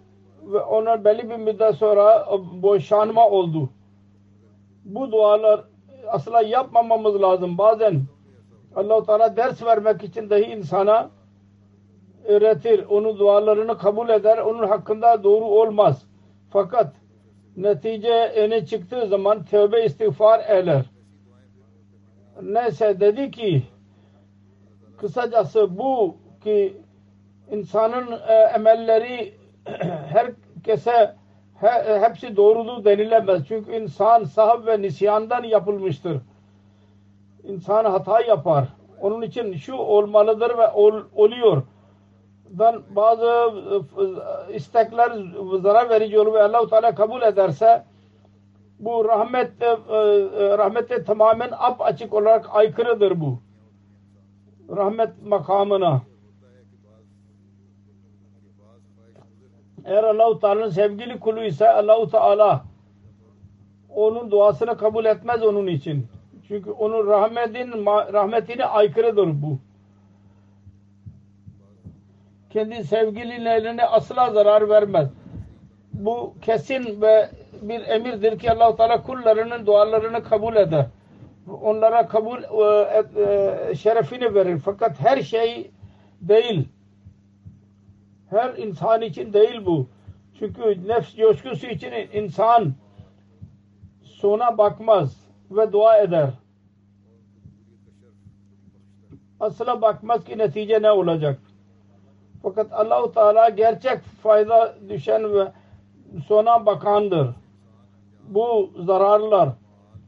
[0.43, 2.29] ve ona belli bir müddet sonra
[2.63, 3.69] boşanma oldu.
[4.85, 5.65] Bu dualar
[6.09, 7.59] asla yapmamamız lazım.
[7.59, 8.03] Bazen
[8.77, 11.11] Allah-u Teala ders vermek için dahi insana
[12.25, 16.07] öğretir, onun dualarını kabul eder, onun hakkında doğru olmaz.
[16.51, 16.95] Fakat
[17.57, 20.85] netice öne çıktığı zaman tövbe istiğfar eder.
[22.43, 23.63] neyse dedi ki
[24.97, 26.77] kısacası bu ki
[27.51, 29.35] insanın e, emelleri
[30.09, 31.15] herkese
[31.61, 33.49] he, hepsi doğrudur denilemez.
[33.49, 36.21] Çünkü insan sahab ve nisyandan yapılmıştır.
[37.45, 38.69] İnsan hata yapar.
[39.01, 41.63] Onun için şu olmalıdır ve ol, oluyor.
[42.51, 43.27] Dan bazı
[44.51, 45.13] e, istekler
[45.63, 47.85] zarar verici olur ve Allah-u Teala kabul ederse
[48.79, 49.79] bu rahmet e, e,
[50.59, 53.39] rahmete tamamen ap açık olarak aykırıdır bu.
[54.77, 56.03] Rahmet makamına.
[59.85, 62.65] Eğer Allah-u Teala'nın sevgili kulu ise Allah-u Teala
[63.95, 66.07] onun duasını kabul etmez onun için.
[66.49, 69.59] Çünkü onun rahmetin rahmetine aykırıdır bu.
[72.55, 75.09] Kendi sevgililerine asla zarar vermez.
[75.93, 77.31] Bu kesin ve
[77.63, 80.87] bir emirdir ki Allah-u Teala kullarının dualarını kabul eder.
[81.63, 84.59] Onlara kabul e, e, şerefini verir.
[84.65, 85.71] Fakat her şey
[86.21, 86.69] değil.
[88.31, 89.87] Her insan için değil bu.
[90.39, 92.75] Çünkü nefs coşkusu için insan
[94.03, 95.17] sona bakmaz
[95.51, 96.31] ve dua eder.
[99.41, 101.39] Asla bakmaz ki netice ne olacak.
[102.45, 105.53] Fakat Allahu Teala gerçek fayda düşen ve
[106.29, 107.29] sona bakandır.
[108.29, 109.49] Bu zararlar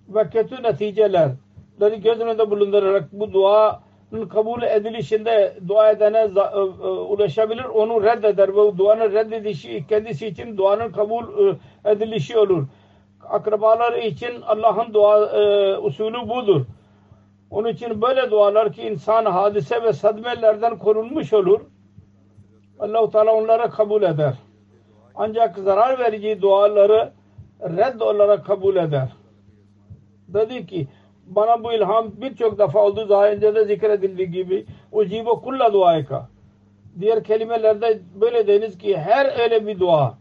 [0.09, 1.31] ve kötü neticeler
[1.79, 7.65] göz önünde bulundurarak bu duanın kabul edilişinde dua edene e, e, ulaşabilir.
[7.65, 11.57] Onu reddeder ve duanın reddedişi kendisi için duanın kabul e,
[11.91, 12.67] edilişi olur
[13.29, 15.19] akrabalar için Allah'ın dua
[15.81, 16.65] usulü budur.
[17.51, 21.61] Onun için böyle dualar ki insan hadise ve sadmelerden korunmuş olur.
[22.81, 24.35] Allah-u Teala onlara kabul eder.
[25.15, 27.13] Ancak zarar verici duaları
[27.61, 29.09] red olarak kabul eder.
[30.29, 30.89] Dedi ki
[31.27, 33.09] bana bu ilham birçok defa oldu.
[33.09, 36.29] Daha önce de zikredildiği gibi ucibo kulla duayka.
[37.01, 40.19] Diğer kelimelerde böyle deniz ki her öyle bir dua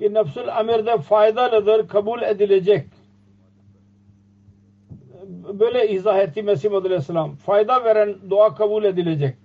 [0.00, 2.86] ki nefsül emirde faydalıdır, kabul edilecek.
[5.52, 7.34] Böyle izah etti Mesih Aleyhisselam.
[7.36, 9.36] Fayda veren dua kabul edilecek.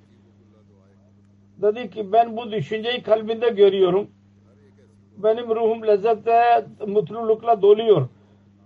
[1.66, 4.08] Dedi ki ben bu düşünceyi kalbinde görüyorum.
[5.18, 8.08] Benim ruhum lezzette, mutlulukla doluyor.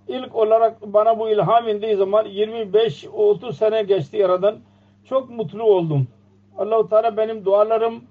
[0.08, 4.56] İlk olarak bana bu ilham indiği zaman 25-30 sene geçti aradan.
[5.06, 6.08] Çok mutlu oldum.
[6.58, 8.04] Allah-u Teala benim dualarım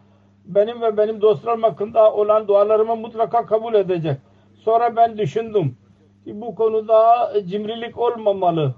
[0.44, 4.16] benim ve benim dostlarım hakkında olan dualarımı mutlaka kabul edecek.
[4.54, 5.76] Sonra ben düşündüm
[6.24, 8.74] ki bu konuda cimrilik olmamalı.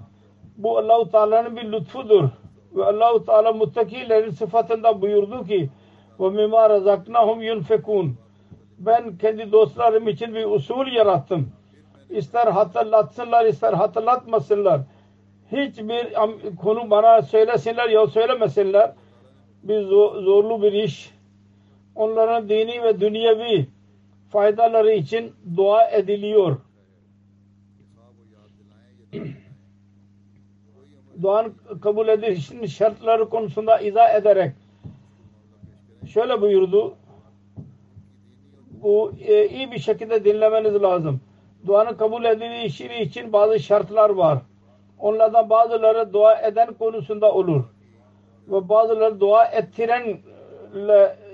[0.57, 2.23] Bu Allahu Teala'nın bir lütfudur.
[2.75, 5.69] Ve Allahu Teala muttakilerin sıfatında buyurdu ki
[6.21, 8.17] ve mimma razaknahum yunfekun.
[8.79, 11.51] Ben kendi dostlarım için bir usul yarattım.
[12.09, 14.81] İster hatırlatsınlar ister hatırlatmasınlar.
[15.51, 16.13] Hiçbir
[16.55, 18.91] konu bana söylesinler ya söylemesinler.
[19.63, 21.11] Bir zorlu bir iş
[21.95, 23.67] onların dini ve dünyevi
[24.29, 26.57] faydaları için dua ediliyor.
[31.21, 34.53] Duanın kabul edilişinin şartları konusunda izah ederek
[36.13, 36.95] şöyle buyurdu.
[38.71, 41.21] Bu e, iyi bir şekilde dinlemeniz lazım.
[41.67, 44.39] Duanın kabul edilişi için bazı şartlar var.
[44.99, 47.63] Onlardan bazıları dua eden konusunda olur.
[48.47, 50.17] Ve bazıları dua ettiren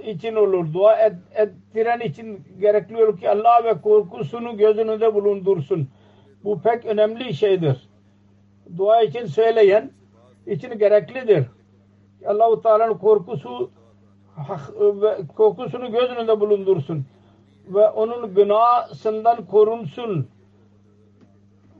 [0.05, 0.73] için olur.
[0.73, 5.87] Dua et, ettiren için gerekli olur ki Allah ve korkusunu göz önünde bulundursun.
[6.43, 7.89] Bu pek önemli şeydir.
[8.77, 9.91] Dua için söyleyen
[10.47, 11.45] için gereklidir.
[12.25, 13.71] Allah-u Teala'nın korkusu
[14.79, 17.05] ve korkusunu göz önünde bulundursun.
[17.67, 20.27] Ve onun günahsından korunsun.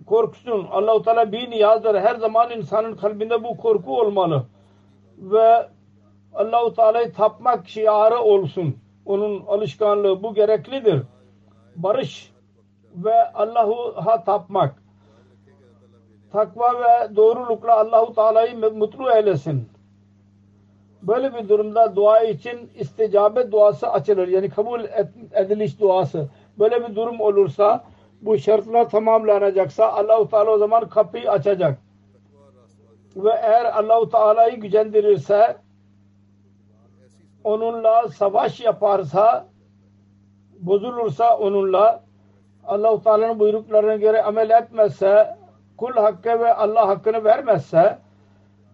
[0.05, 0.67] Korksun.
[0.71, 1.95] Allah-u Teala bir niyazdır.
[1.95, 4.43] Her zaman insanın kalbinde bu korku olmalı.
[5.17, 5.67] Ve
[6.33, 8.77] Allahu Teala'yı tapmak şiarı olsun.
[9.05, 11.01] Onun alışkanlığı bu gereklidir.
[11.75, 12.31] Barış
[12.95, 14.83] ve Allah'a tapmak.
[16.31, 19.69] Takva ve doğrulukla Allahu Teala'yı mutlu eylesin.
[21.01, 24.27] Böyle bir durumda dua için isticabet duası açılır.
[24.27, 24.81] Yani kabul
[25.33, 26.29] ediliş duası.
[26.59, 27.83] Böyle bir durum olursa
[28.21, 31.79] bu şartlar tamamlanacaksa Allahu Teala o zaman kapıyı açacak.
[33.15, 35.57] Ve eğer Allahu Teala'yı gücendirirse
[37.43, 39.47] onunla savaş yaparsa
[40.59, 42.03] bozulursa onunla
[42.67, 45.37] Allah-u Teala'nın buyruklarına göre amel etmezse
[45.77, 47.97] kul hakkı ve Allah hakkını vermezse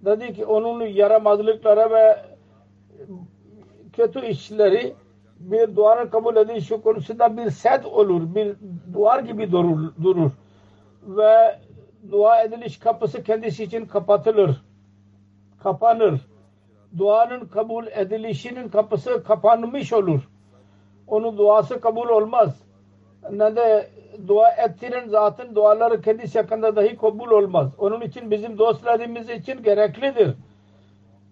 [0.06, 2.26] dedi ki onun yaramazlıkları ve
[3.94, 4.96] kötü işleri
[5.40, 8.36] bir duanın kabul edilişi konusunda bir set olur.
[8.36, 8.56] Bir
[8.94, 9.94] duvar gibi durur.
[10.04, 10.32] durur.
[11.04, 11.60] Ve
[12.12, 14.62] dua ediliş kapısı kendisi için kapatılır.
[15.64, 16.22] Kapanır.
[16.98, 20.30] Duanın kabul edilişinin kapısı kapanmış olur.
[21.08, 22.64] Onun duası kabul olmaz.
[23.32, 23.90] Ne de
[24.28, 27.72] dua ettiren zatın duaları kendisi hakkında dahi kabul olmaz.
[27.78, 30.34] Onun için bizim dostlarımız için gereklidir.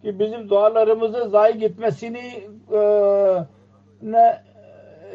[0.02, 2.80] Ki bizim dualarımızı zayi gitmesini e,
[4.02, 4.42] ne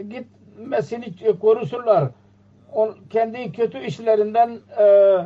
[0.09, 2.09] gitmesini korusunlar.
[2.73, 5.17] On, kendi kötü işlerinden e,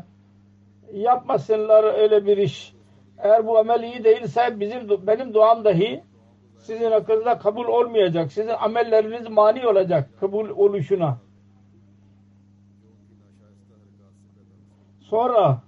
[0.93, 2.75] yapmasınlar öyle bir iş.
[3.19, 6.03] Eğer bu amel iyi değilse bizim benim duam dahi
[6.59, 8.33] sizin hakkınızda kabul olmayacak.
[8.33, 11.19] Sizin amelleriniz mani olacak kabul oluşuna.
[15.11, 15.59] Sonra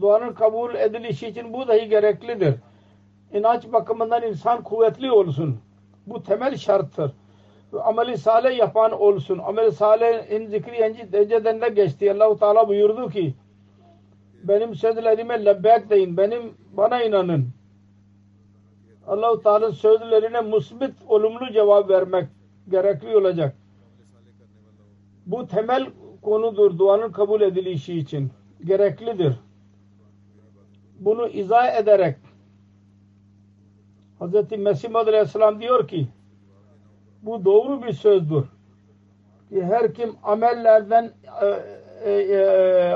[0.00, 2.54] duanın kabul edilişi için bu dahi gereklidir.
[3.32, 5.58] İnanç bakımından insan kuvvetli olsun.
[6.06, 7.12] Bu temel şarttır.
[7.84, 9.38] Ameli salih yapan olsun.
[9.38, 12.12] Ameli salihin zikri önceden de geçti.
[12.12, 13.34] Allah-u Teala buyurdu ki
[14.44, 16.16] benim sözlerime lebbek deyin.
[16.16, 17.48] Benim bana inanın.
[19.06, 22.28] Allah-u Teala'nın sözlerine musbit olumlu cevap vermek
[22.68, 23.56] gerekli olacak.
[25.26, 25.86] Bu temel
[26.26, 28.30] konudur duanın kabul edilişi için.
[28.64, 29.34] Gereklidir.
[30.98, 32.16] Bunu izah ederek
[34.20, 34.58] Hz.
[34.58, 36.08] Mesih Aleyhisselam diyor ki
[37.22, 38.44] bu doğru bir sözdür.
[39.48, 41.12] Ki her kim amellerden
[41.42, 41.46] e,
[42.04, 42.94] e, e,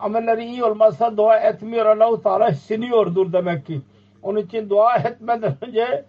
[0.00, 3.80] amelleri iyi olmazsa dua etmiyor Allah-u Teala siniyordur demek ki.
[4.22, 6.04] Onun için dua etmeden önce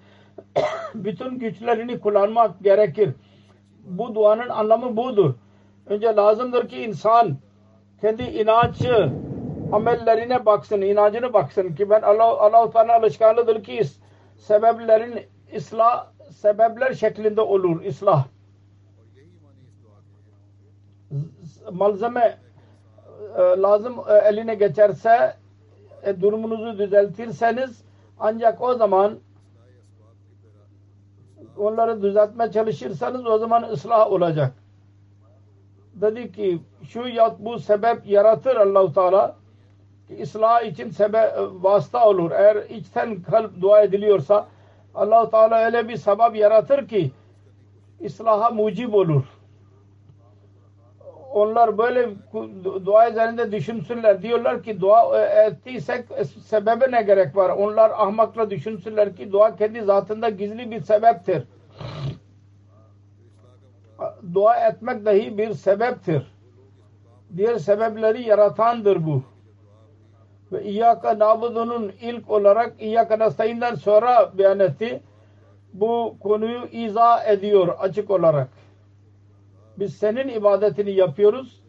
[0.96, 3.10] bütün güçlerini kullanmak gerekir.
[3.86, 5.36] Bu duanın anlamı budur.
[5.86, 7.38] Önce lazımdır ki insan
[8.02, 9.10] kendi inancı
[9.72, 13.82] amellerine baksın, inancını baksın ki ben Allah Allah Teala alışkanlıdır ki
[14.38, 15.20] sebeplerin
[15.56, 18.26] ıslah sebepler şeklinde olur ıslah.
[21.72, 22.38] Malzeme
[23.38, 25.36] e, lazım e, eline geçerse
[26.04, 27.84] e, durumunuzu düzeltirseniz
[28.20, 29.20] ancak o zaman
[31.58, 34.63] onları düzeltmeye çalışırsanız o zaman ıslah olacak.
[35.94, 39.36] Dedi ki şu ya bu sebep yaratır Allahu Teala
[40.08, 42.32] ki ıslah için sebep vasıta olur.
[42.32, 44.48] Eğer içten kalp dua ediliyorsa
[44.96, 47.12] Allahu Teala öyle bir sebep yaratır ki
[48.06, 49.24] ıslaha mucib olur
[51.34, 52.10] onlar böyle
[52.86, 54.22] dua üzerinde düşünsünler.
[54.22, 57.50] Diyorlar ki dua e, ettiysek e, sebebe ne gerek var?
[57.50, 61.44] Onlar ahmakla düşünsünler ki dua kendi zatında gizli bir sebeptir.
[64.34, 66.34] Dua etmek dahi bir sebeptir.
[67.38, 69.24] Diğer sebepleri yaratandır bu.
[70.52, 75.02] Ve İyyâka nabudunun ilk olarak İyyâka nastayından sonra beyan etti.
[75.74, 78.50] Bu konuyu izah ediyor açık olarak
[79.80, 81.64] biz senin ibadetini yapıyoruz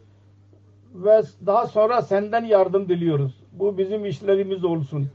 [0.93, 3.43] ve daha sonra senden yardım diliyoruz.
[3.51, 5.07] Bu bizim işlerimiz olsun.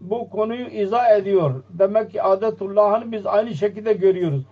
[0.00, 1.62] Bu konuyu izah ediyor.
[1.70, 4.42] Demek ki adetullah'ını biz aynı şekilde görüyoruz.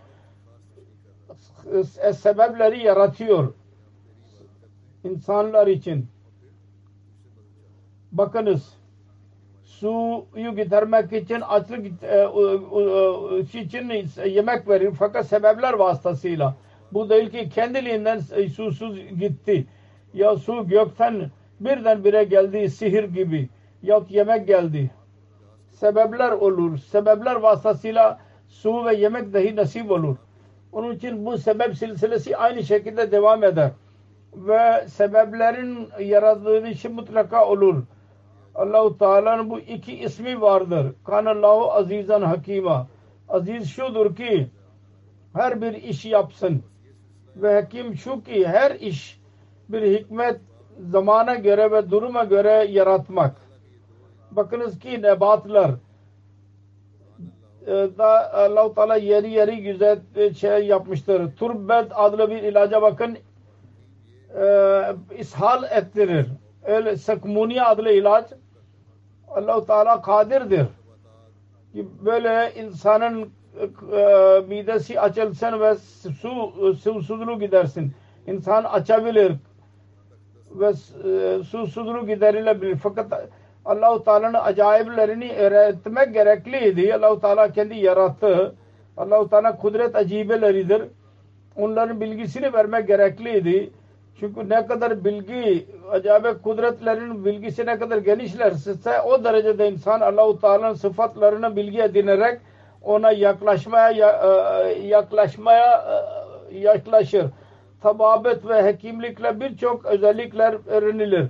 [2.14, 3.54] Sebepleri yaratıyor.
[5.04, 6.06] insanlar için.
[8.12, 8.74] Bakınız
[9.62, 13.92] suyu gidermek için açlık e, için
[14.26, 16.56] yemek verir fakat sebepler vasıtasıyla
[16.92, 18.18] bu değil ki kendiliğinden
[18.54, 19.66] susuz gitti.
[20.14, 23.48] Ya su gökten birdenbire geldi sihir gibi.
[23.82, 24.90] Ya yemek geldi.
[25.70, 26.78] Sebepler olur.
[26.78, 30.16] Sebepler vasıtasıyla su ve yemek dahi nasip olur.
[30.72, 33.70] Onun için bu sebep silsilesi aynı şekilde devam eder.
[34.34, 37.82] Ve sebeplerin yarattığı işi mutlaka olur.
[38.54, 40.94] Allahu Teala'nın bu iki ismi vardır.
[41.04, 42.86] Kanallahu azizan hakima.
[43.28, 44.48] Aziz şudur ki
[45.32, 46.62] her bir işi yapsın
[47.36, 49.20] ve hakim şu ki her iş
[49.68, 50.40] bir hikmet
[50.80, 53.36] zamana göre ve duruma göre yaratmak.
[54.30, 55.70] Bakınız ki nebatlar
[57.66, 61.36] da allah Teala yeri yeri güzel e, şey yapmıştır.
[61.36, 63.18] Turbet adlı bir ilaca bakın
[64.38, 64.44] e,
[65.18, 66.26] ishal ettirir.
[66.64, 68.32] Öyle sakmuniye adlı ilaç
[69.28, 70.66] allah Teala kadirdir.
[71.74, 73.30] Böyle insanın
[73.92, 77.92] e, midesi açılsın ve su susuzluğu gidersin.
[78.26, 79.32] İnsan açabilir
[80.50, 82.76] ve e, susuzluğu giderilebilir.
[82.76, 83.28] Fakat
[83.70, 86.94] Allah-u Teala'nın acayiplerini öğretmek gerekliydi.
[86.94, 88.54] Allah-u Teala kendi yarattı.
[88.96, 90.82] Allah-u Teala kudret acibeleridir.
[91.56, 93.70] Onların bilgisini vermek gerekliydi.
[94.20, 100.74] Çünkü ne kadar bilgi, acayip kudretlerin bilgisi ne kadar genişlerse o derecede insan Allah-u Teala'nın
[100.74, 102.40] sıfatlarını bilgi edinerek
[102.82, 104.10] ona yaklaşmaya
[104.64, 105.84] e, yaklaşmaya
[106.50, 107.26] e, yaklaşır.
[107.82, 111.26] Tababet ve hekimlikle birçok özellikler öğrenilir.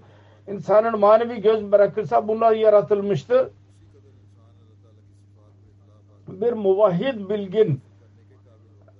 [0.48, 3.48] İnsanın manevi göz bırakırsa bunlar yaratılmıştır.
[6.28, 7.80] Bir muvahhid bilgin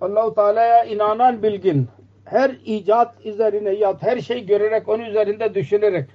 [0.01, 1.88] Allahu Teala'ya inanan bilgin
[2.24, 6.09] her icat üzerine ya her şey görerek onun üzerinde düşünerek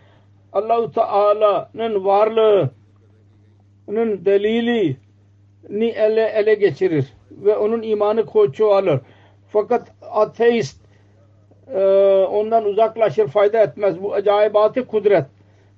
[0.53, 2.69] Allahu Teala'nın varlığının
[4.25, 4.97] delili
[5.69, 8.99] ni ele, ele geçirir ve onun imanı koçu alır.
[9.49, 10.84] Fakat ateist
[11.73, 11.79] e,
[12.31, 14.03] ondan uzaklaşır, fayda etmez.
[14.03, 15.25] Bu acayibatı kudret.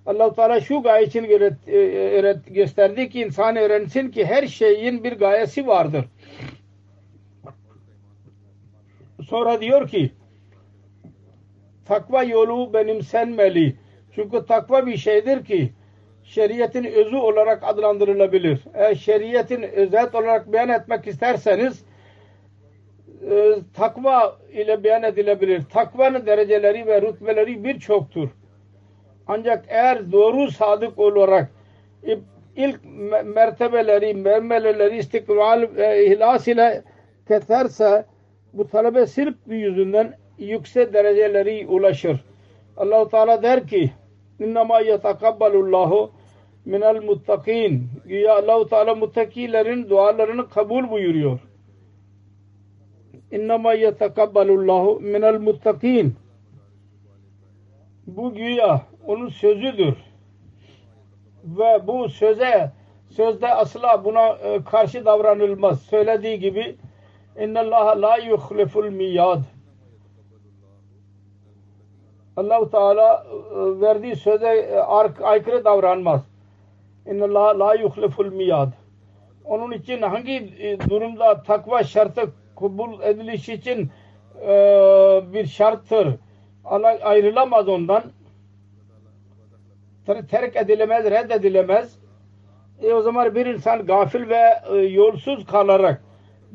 [0.05, 1.23] allah Teala şu gaye için
[1.67, 6.05] e, gösterdi ki insan öğrensin ki her şeyin bir gayesi vardır.
[9.29, 10.11] Sonra diyor ki
[11.85, 13.75] takva yolu benimsenmeli.
[14.15, 15.73] Çünkü takva bir şeydir ki
[16.23, 18.59] şeriatin özü olarak adlandırılabilir.
[18.73, 21.83] Eğer şeriatin özet olarak beyan etmek isterseniz
[23.32, 25.63] e, takva ile beyan edilebilir.
[25.74, 28.30] Takvanın dereceleri ve rütbeleri birçoktur.
[29.28, 31.51] Ancak eğer doğru sadık olarak
[32.55, 32.80] ilk
[33.26, 36.84] mertebeleri, mermeleleri istikral ve ihlas ile
[37.28, 38.05] keserse
[38.53, 42.24] bu talebe sırf yüzünden yüksek dereceleri ulaşır.
[42.78, 43.91] Allah Teala der ki
[44.39, 46.11] İnnemâ yetekabbalullahu
[46.65, 47.89] minel muttakin.
[48.05, 51.39] Güya Allah-u Teala muttakilerin dualarını kabul buyuruyor.
[53.32, 56.15] İnnemâ yetekabbalullahu minel muttakin.
[58.07, 59.95] Bu güya onun sözüdür.
[61.43, 62.71] Ve bu söze
[63.09, 65.82] sözde asla buna e, karşı davranılmaz.
[65.82, 66.75] Söylediği gibi
[67.39, 69.41] innallaha la yuhliful miyad.
[72.38, 74.80] Allah-u Teala e, verdiği söze e,
[75.23, 76.21] aykırı davranmaz.
[77.05, 78.69] İnnallâh la yuhliful miyad.
[79.45, 80.53] Onun için hangi
[80.89, 83.91] durumda takva şartı kabul ediliş için
[85.34, 86.16] bir şarttır.
[87.03, 88.03] Ayrılamaz ondan.
[90.05, 91.99] Terk edilemez, reddedilemez.
[92.82, 96.03] E o zaman bir insan gafil ve yolsuz kalarak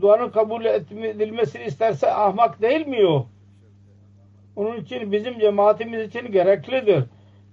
[0.00, 3.26] duanın kabul edilmesini isterse ahmak değil mi o?
[4.56, 7.04] Onun için bizim cemaatimiz için gereklidir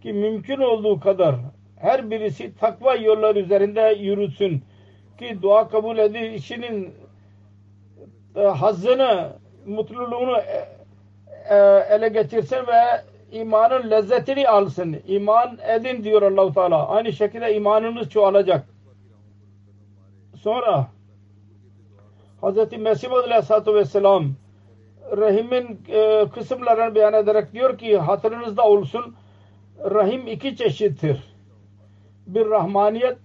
[0.01, 1.35] ki mümkün olduğu kadar
[1.75, 4.63] her birisi takva yollar üzerinde yürüsün
[5.19, 6.93] ki dua kabul edilişinin
[8.39, 9.29] e, hazzını,
[9.65, 10.69] mutluluğunu e,
[11.49, 11.55] e,
[11.89, 15.01] ele geçirsin ve imanın lezzetini alsın.
[15.07, 16.87] İman edin diyor allah Teala.
[16.87, 18.65] Aynı şekilde imanınız çoğalacak.
[20.35, 20.87] Sonra
[22.41, 22.77] Hz.
[22.77, 24.25] Mesih Aleyhisselatü Vesselam
[25.17, 29.15] rahimin e, kısımlarını beyan ederek diyor ki hatırınızda olsun
[29.83, 31.23] rahim iki çeşittir.
[32.27, 33.17] Bir rahmaniyet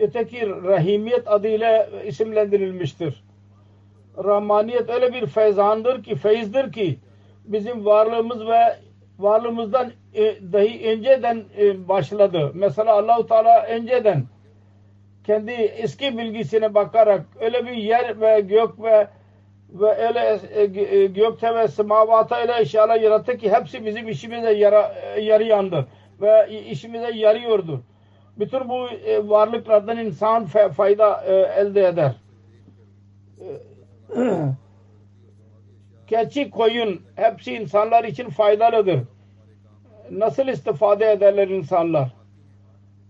[0.00, 3.23] öteki rahimiyet adıyla isimlendirilmiştir.
[4.18, 6.98] Rahmaniyet öyle bir feyzandır ki, feyizdir ki
[7.44, 8.76] bizim varlığımız ve
[9.18, 12.50] varlığımızdan e, dahi önceden e, başladı.
[12.54, 14.24] Mesela Allahu Teala önceden
[15.26, 19.08] kendi eski bilgisine bakarak öyle bir yer ve gök ve
[19.68, 24.94] ve öyle e, e, gökte ve semavata öyle eşyalar yarattı ki hepsi bizim işimize yara,
[25.20, 25.84] yarayandır
[26.20, 27.78] ve işimize yarıyordur.
[28.38, 28.88] Bütün bu
[29.28, 30.46] varlıklardan insan
[30.76, 31.22] fayda
[31.56, 32.12] elde eder.
[36.06, 39.00] Keçi, koyun hepsi insanlar için faydalıdır.
[40.10, 42.14] Nasıl istifade ederler insanlar?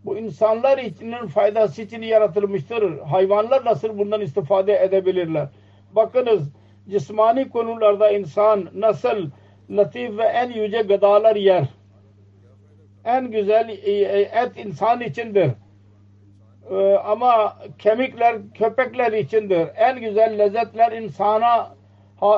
[0.04, 2.98] Bu insanlar için faydası için yaratılmıştır.
[2.98, 5.48] Hayvanlar nasıl bundan istifade edebilirler?
[5.92, 6.52] Bakınız
[6.88, 9.30] cismani konularda insan nasıl
[9.70, 11.68] latif ve en yüce gıdalar yer.
[13.04, 15.50] En güzel e, e, et insan içindir.
[16.70, 19.68] Ee, ama kemikler köpekler içindir.
[19.76, 21.74] En güzel lezzetler insana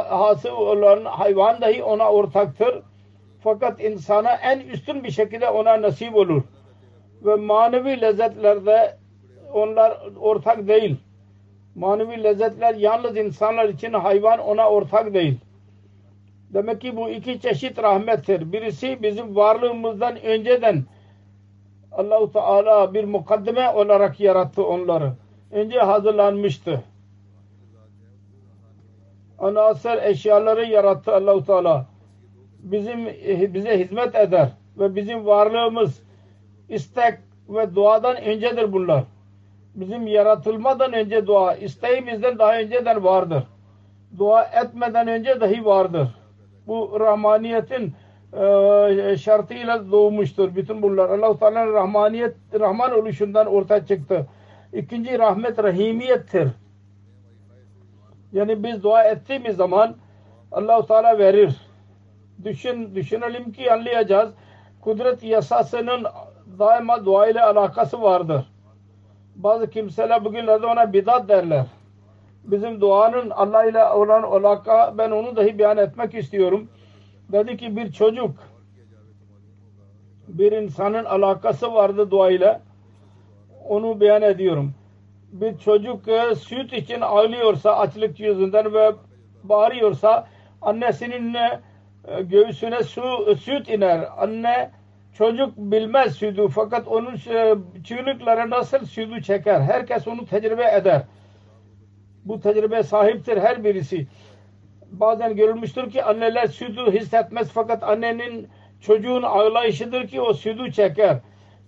[0.09, 2.83] hasıl olan hayvan dahi ona ortaktır.
[3.41, 6.43] Fakat insana en üstün bir şekilde ona nasip olur.
[7.23, 8.97] Ve manevi lezzetlerde
[9.53, 10.97] onlar ortak değil
[11.77, 15.39] manevi lezzetler yalnız insanlar için hayvan ona ortak değil.
[16.55, 18.53] Demek ki bu iki çeşit rahmettir.
[18.53, 20.85] Birisi bizim varlığımızdan önceden
[21.97, 25.13] Allahu Teala bir mukaddime olarak yarattı onları.
[25.51, 26.83] Önce hazırlanmıştı.
[29.39, 31.87] Anasır eşyaları yarattı Allahu Teala.
[32.59, 33.07] Bizim
[33.55, 36.03] bize hizmet eder ve bizim varlığımız
[36.69, 37.15] istek
[37.49, 39.05] ve duadan öncedir bunlar
[39.77, 43.43] bizim yaratılmadan önce dua isteğimizden daha önceden vardır.
[44.19, 46.09] Dua etmeden önce dahi vardır.
[46.67, 47.95] Bu rahmaniyetin
[49.17, 50.57] şartıyla doğmuştur.
[50.57, 54.27] Bütün bunlar Allah-u Teala'nın rahmaniyet, rahman oluşundan ortaya çıktı.
[54.73, 56.49] İkinci rahmet rahimiyettir.
[58.33, 59.97] Yani biz dua ettiğimiz zaman
[60.53, 61.57] Allah-u Teala verir.
[62.45, 64.31] Düşün, düşünelim ki anlayacağız.
[64.81, 66.05] kudret yasasının
[66.59, 68.47] daima dua ile alakası vardır.
[69.37, 71.67] Bazı kimseler bugünlerde ona bidat derler.
[72.45, 76.69] Bizim duanın Allah ile olan alaka ben onu dahi beyan etmek istiyorum.
[77.33, 78.57] Dedi ki bir çocuk
[80.29, 82.61] bir insanın alakası vardı dua ile.
[83.69, 84.75] Onu beyan ediyorum.
[85.33, 88.93] Bir çocuk e, süt için ağlıyorsa açlık yüzünden ve
[89.45, 90.29] bağırıyorsa
[90.63, 91.61] annesinin e,
[92.23, 94.09] göğsüne su, süt iner.
[94.19, 94.71] Anne
[95.13, 97.55] çocuk bilmez sütü fakat onun e,
[97.85, 99.61] çığlıkları nasıl sütü çeker.
[99.61, 101.03] Herkes onu tecrübe eder.
[102.25, 104.07] Bu tecrübe sahiptir her birisi.
[104.91, 108.49] Bazen görülmüştür ki anneler sütü hissetmez fakat annenin
[108.81, 111.19] çocuğun ağlayışıdır ki o sütü çeker.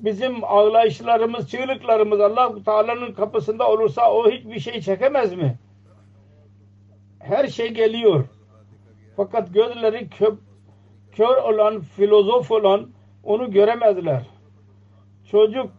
[0.01, 5.59] Bizim ağlayışlarımız, çığlıklarımız Allah Teala'nın kapısında olursa o hiçbir şey çekemez mi?
[7.19, 8.25] Her şey geliyor.
[9.17, 10.35] Fakat gözleri kö
[11.13, 12.91] kör olan, filozof olan
[13.25, 14.23] onu göremezler.
[15.31, 15.71] Çocuk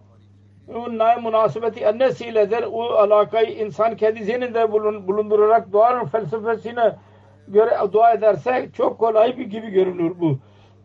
[0.91, 2.63] nay münasebeti annesiyledir.
[2.71, 4.71] O alakayı insan kendi zihninde
[5.07, 6.95] bulundurarak duanın felsefesine
[7.49, 10.39] göre dua ederse çok kolay bir gibi görünür bu.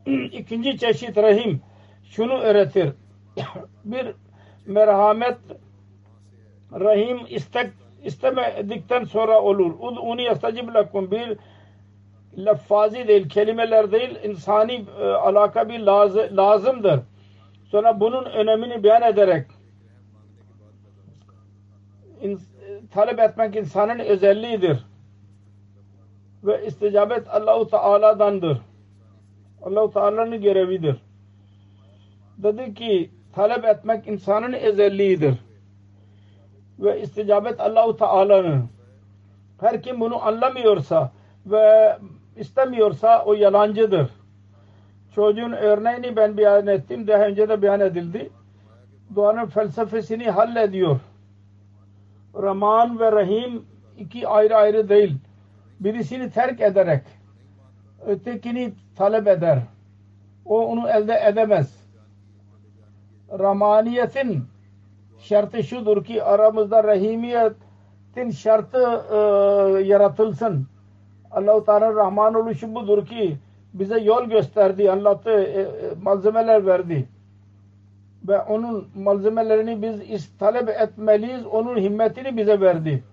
[0.32, 1.60] İkinci çeşit rahim
[2.04, 2.92] şunu öğretir.
[3.84, 4.06] bir
[4.66, 5.38] merhamet
[6.72, 7.70] rahim istek
[8.04, 9.74] istemedikten sonra olur.
[9.80, 11.38] Ud'uni yastacib lakum bir
[12.36, 17.00] laffazi değil, kelimeler değil, insani e, alaka bir laz lazımdır.
[17.64, 19.46] Sonra bunun önemini beyan ederek
[22.22, 22.40] in,
[22.90, 24.78] talep etmek insanın özelliğidir.
[26.44, 28.58] Ve isticabet Allahu Teala'dandır.
[29.62, 30.96] Allahu Teala'nın görevidir.
[32.38, 35.34] Dedi ki talep etmek insanın özelliğidir.
[36.78, 38.68] Ve isticabet Allahu Teala'nın.
[39.60, 41.12] Her kim bunu anlamıyorsa
[41.46, 41.98] ve
[42.36, 44.10] istemiyorsa o yalancıdır.
[45.14, 47.06] Çocuğun örneğini ben beyan ettim.
[47.06, 48.30] Daha önce de beyan edildi.
[49.14, 51.00] Duanın felsefesini hallediyor.
[52.34, 53.66] Rahman ve Rahim
[53.98, 55.18] iki ayrı ayrı değil.
[55.84, 57.02] Birisini terk ederek
[58.06, 59.58] ötekini talep eder.
[60.44, 61.84] O onu elde edemez.
[63.38, 64.44] Rahmaniyetin
[65.18, 69.16] şartı şudur ki aramızda rahimiyetin şartı e,
[69.82, 70.66] yaratılsın.
[71.30, 73.38] Allah-u Teala Rahman oluşu budur ki
[73.74, 75.68] bize yol gösterdi, anlattı, e, e,
[76.02, 77.08] malzemeler verdi.
[78.28, 83.04] Ve onun malzemelerini biz talep etmeliyiz, onun himmetini bize verdi.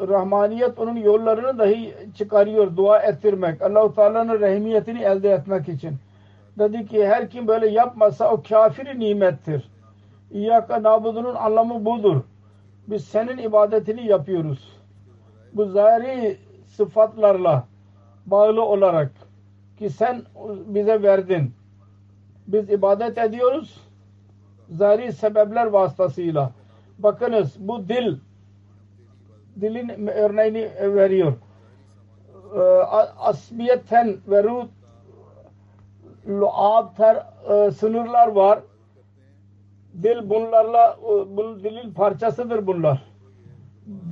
[0.00, 3.62] Rahmaniyet onun yollarını dahi çıkarıyor, dua ettirmek.
[3.62, 5.96] Allah-u Teala'nın rahimiyetini elde etmek için.
[6.58, 9.68] Dedi ki her kim böyle yapmasa o kafir nimettir.
[10.30, 12.20] İyyâka nabudunun anlamı budur.
[12.86, 14.76] Biz senin ibadetini yapıyoruz.
[15.52, 16.36] Bu zahiri
[16.66, 17.64] sıfatlarla
[18.26, 19.10] bağlı olarak
[19.78, 20.22] ki sen
[20.66, 21.54] bize verdin.
[22.46, 23.80] Biz ibadet ediyoruz.
[24.70, 26.50] Zahiri sebepler vasıtasıyla.
[26.98, 28.16] Bakınız bu dil
[29.60, 31.32] dilin örneğini veriyor.
[32.54, 32.58] Ee,
[33.18, 34.66] asbiyeten ve ruh
[37.48, 38.58] e, sınırlar var.
[40.02, 40.98] Dil bunlarla
[41.36, 43.14] bu dilin parçasıdır bunlar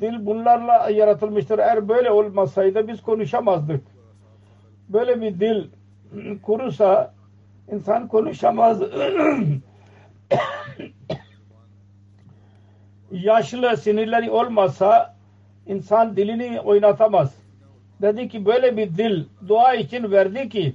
[0.01, 1.59] dil bunlarla yaratılmıştır.
[1.59, 3.85] Eğer böyle olmasaydı biz konuşamazdık.
[4.89, 5.65] Böyle bir dil
[6.43, 7.15] kurusa
[7.73, 8.83] insan konuşamaz.
[13.11, 15.12] Yaşlı sinirleri olmasa
[15.67, 17.35] insan dilini oynatamaz.
[18.03, 20.75] Dedi ki böyle bir dil dua için verdi ki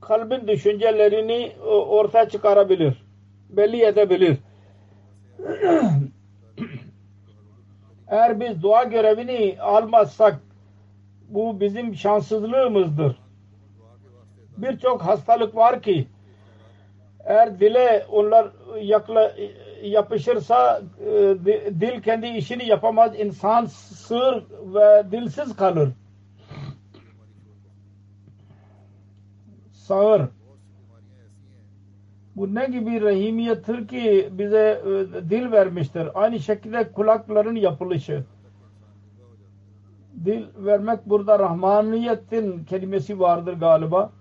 [0.00, 1.52] kalbin düşüncelerini
[1.88, 3.04] ortaya çıkarabilir.
[3.48, 4.38] Belli edebilir.
[8.08, 10.40] Eğer biz dua görevini almazsak
[11.28, 13.16] bu bizim şanssızlığımızdır.
[14.56, 16.06] Birçok hastalık var ki
[17.24, 18.46] eğer dile onlar
[18.80, 19.32] yakla,
[19.82, 21.10] yapışırsa e,
[21.80, 23.20] dil kendi işini yapamaz.
[23.20, 25.88] İnsan sığır ve dilsiz kalır.
[29.72, 30.22] Sağır.
[32.36, 36.08] Bu ne gibi rahimiyettir ki bize e, dil vermiştir.
[36.14, 38.24] Aynı şekilde kulakların yapılışı.
[40.24, 44.12] Dil vermek burada rahmaniyetin kelimesi vardır galiba.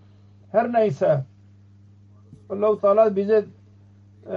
[0.52, 1.26] Her neyse
[2.50, 3.46] Allah-u Teala bize
[4.28, 4.36] e,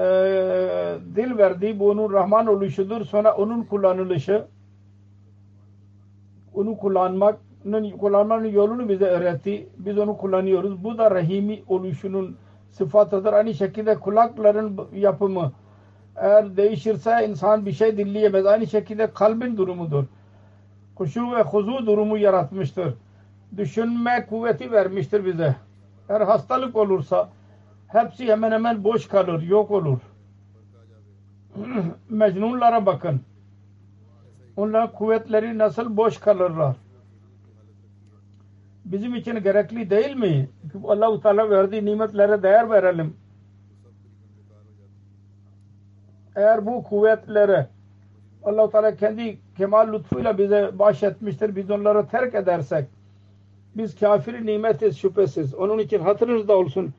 [1.17, 1.79] dil verdi.
[1.79, 3.05] Bu onun Rahman oluşudur.
[3.05, 4.45] Sonra onun kullanılışı
[6.55, 9.69] onu kullanmanın kullanmanın yolunu bize öğretti.
[9.79, 10.85] Biz onu kullanıyoruz.
[10.85, 12.37] Bu da rahimi oluşunun
[12.71, 13.33] sıfatıdır.
[13.33, 15.53] Aynı şekilde kulakların yapımı
[16.17, 18.47] eğer değişirse insan bir şey dinleyemez.
[18.47, 20.05] Aynı şekilde kalbin durumudur.
[20.95, 22.95] Kuşu ve huzu durumu yaratmıştır.
[23.57, 25.57] Düşünme kuvveti vermiştir bize.
[26.09, 27.29] Eğer hastalık olursa
[27.95, 29.99] hepsi hemen hemen boş kalır, yok olur.
[32.11, 33.21] Mecnunlara bakın.
[34.57, 36.77] Onların kuvvetleri nasıl boş kalırlar.
[38.85, 40.49] Bizim için gerekli değil mi?
[40.85, 43.17] Allah-u Teala verdiği nimetlere değer verelim.
[46.37, 47.69] Eğer bu kuvvetlere
[48.45, 51.57] Allah-u Teala kendi kemal lütfuyla bize bahşetmiştir.
[51.57, 52.89] Biz onları terk edersek
[53.77, 55.55] biz kafir nimetiz şüphesiz.
[55.55, 56.95] Onun için hatırınızda olsun.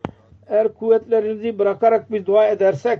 [0.48, 3.00] Eğer kuvvetlerinizi bırakarak biz dua edersek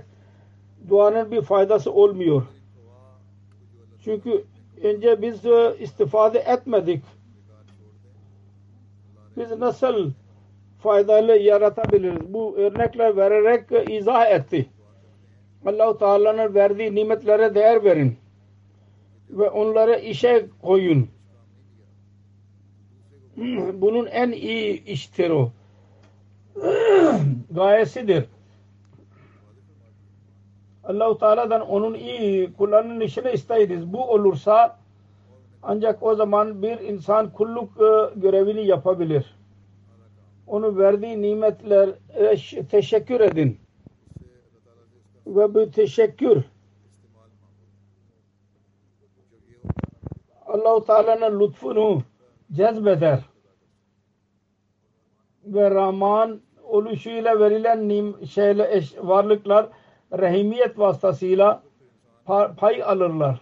[0.88, 2.42] duanın bir faydası olmuyor.
[4.04, 4.44] Çünkü
[4.82, 7.02] önce biz e, istifade etmedik.
[9.36, 10.10] Biz nasıl
[10.82, 12.34] faydalı yaratabiliriz?
[12.34, 14.66] Bu örnekler vererek izah etti.
[15.66, 18.16] Allah-u Teala'nın verdiği nimetlere değer verin.
[19.30, 21.08] Ve onları işe koyun.
[23.74, 25.50] Bunun en iyi iştir o.
[27.50, 28.24] Gayesidir.
[30.84, 33.92] Allah-u Teala'dan onun iyi kullarının işini isteyiriz.
[33.92, 34.78] Bu olursa
[35.62, 39.36] ancak o zaman bir insan kulluk e, görevini yapabilir.
[40.46, 41.90] Onu verdiği nimetler
[42.70, 43.60] teşekkür edin.
[45.26, 46.44] Ve bu teşekkür
[50.46, 52.02] Allah-u Teala'nın lütfunu
[52.52, 53.20] cezbeder.
[55.46, 59.66] Ve Rahman oluşuyla verilen nim, şeyle, eş, varlıklar
[60.12, 61.62] rahimiyet vasıtasıyla
[62.56, 63.40] pay alırlar.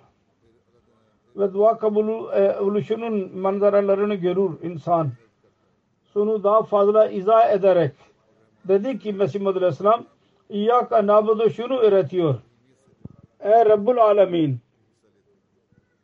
[1.37, 5.11] Ve dua kabul e, oluşunun manzaralarını görür insan.
[6.13, 7.93] Sonu daha fazla izah ederek
[8.69, 10.05] dedi ki Mesih Muhammed Aleyhisselam
[10.49, 12.35] İyyâka nabudu şunu öğretiyor.
[13.41, 14.59] Ey Rabbul Alemin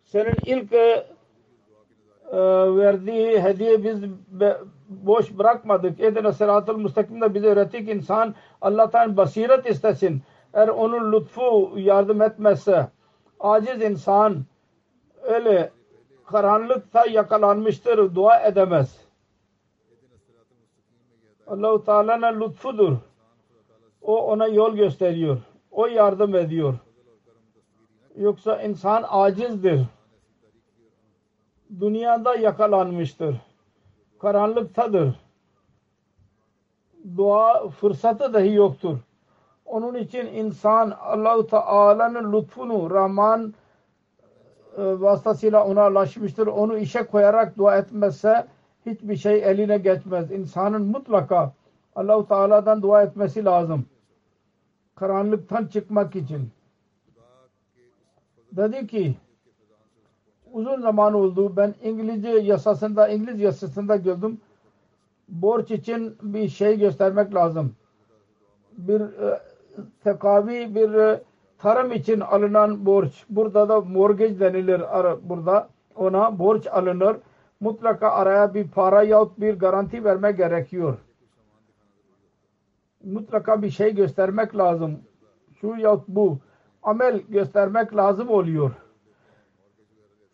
[0.05, 0.99] senin ilk e,
[2.77, 4.05] verdiği hediye biz
[4.91, 6.01] boş bırakmadık.
[6.01, 10.23] Edine sıratıl müstakimde bize öğrettik insan Allah'tan basiret istesin.
[10.55, 12.89] Eğer onun lütfu yardım etmezse
[13.41, 14.45] aciz insan
[15.23, 15.71] öyle
[16.27, 18.15] karanlıkta yakalanmıştır.
[18.15, 19.01] Dua edemez.
[21.47, 22.97] Allah-u Teala'nın lütfudur.
[24.03, 25.39] O ona yol gösteriyor.
[25.71, 26.75] O yardım ediyor.
[28.17, 29.81] Yoksa insan acizdir.
[31.81, 33.37] Dünyada yakalanmıştır.
[34.21, 35.15] Karanlıktadır.
[37.17, 38.99] Dua fırsatı dahi yoktur.
[39.65, 43.55] Onun için insan Allah-u Teala'nın lütfunu Rahman
[44.77, 46.47] e, vasıtasıyla ona ulaşmıştır.
[46.47, 48.47] Onu işe koyarak dua etmezse
[48.87, 50.31] hiçbir şey eline geçmez.
[50.31, 51.53] İnsanın mutlaka
[51.97, 53.87] Allah-u Teala'dan dua etmesi lazım.
[54.95, 56.51] Karanlıktan çıkmak için.
[58.53, 59.15] Dedi ki
[60.53, 61.57] uzun zaman oldu.
[61.57, 64.41] Ben İngilizce yasasında, İngiliz yasasında gördüm.
[65.29, 67.75] Borç için bir şey göstermek lazım.
[68.79, 69.41] Bir e,
[70.05, 71.23] tekavi bir e,
[71.59, 73.25] tarım için alınan borç.
[73.31, 74.83] Burada da mortgage denilir
[75.23, 75.69] burada.
[75.97, 77.17] Ona borç alınır.
[77.61, 80.99] Mutlaka araya bir para yahut bir garanti verme gerekiyor.
[83.05, 84.99] Mutlaka bir şey göstermek lazım.
[85.61, 86.39] Şu yahut bu.
[86.83, 88.71] Amel göstermek lazım oluyor.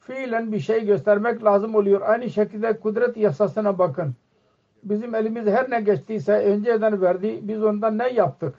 [0.07, 2.01] Fiilen bir şey göstermek lazım oluyor.
[2.01, 4.15] Aynı şekilde kudret yasasına bakın.
[4.83, 7.41] Bizim elimiz her ne geçtiyse önceden verdi.
[7.43, 8.55] Biz ondan ne yaptık?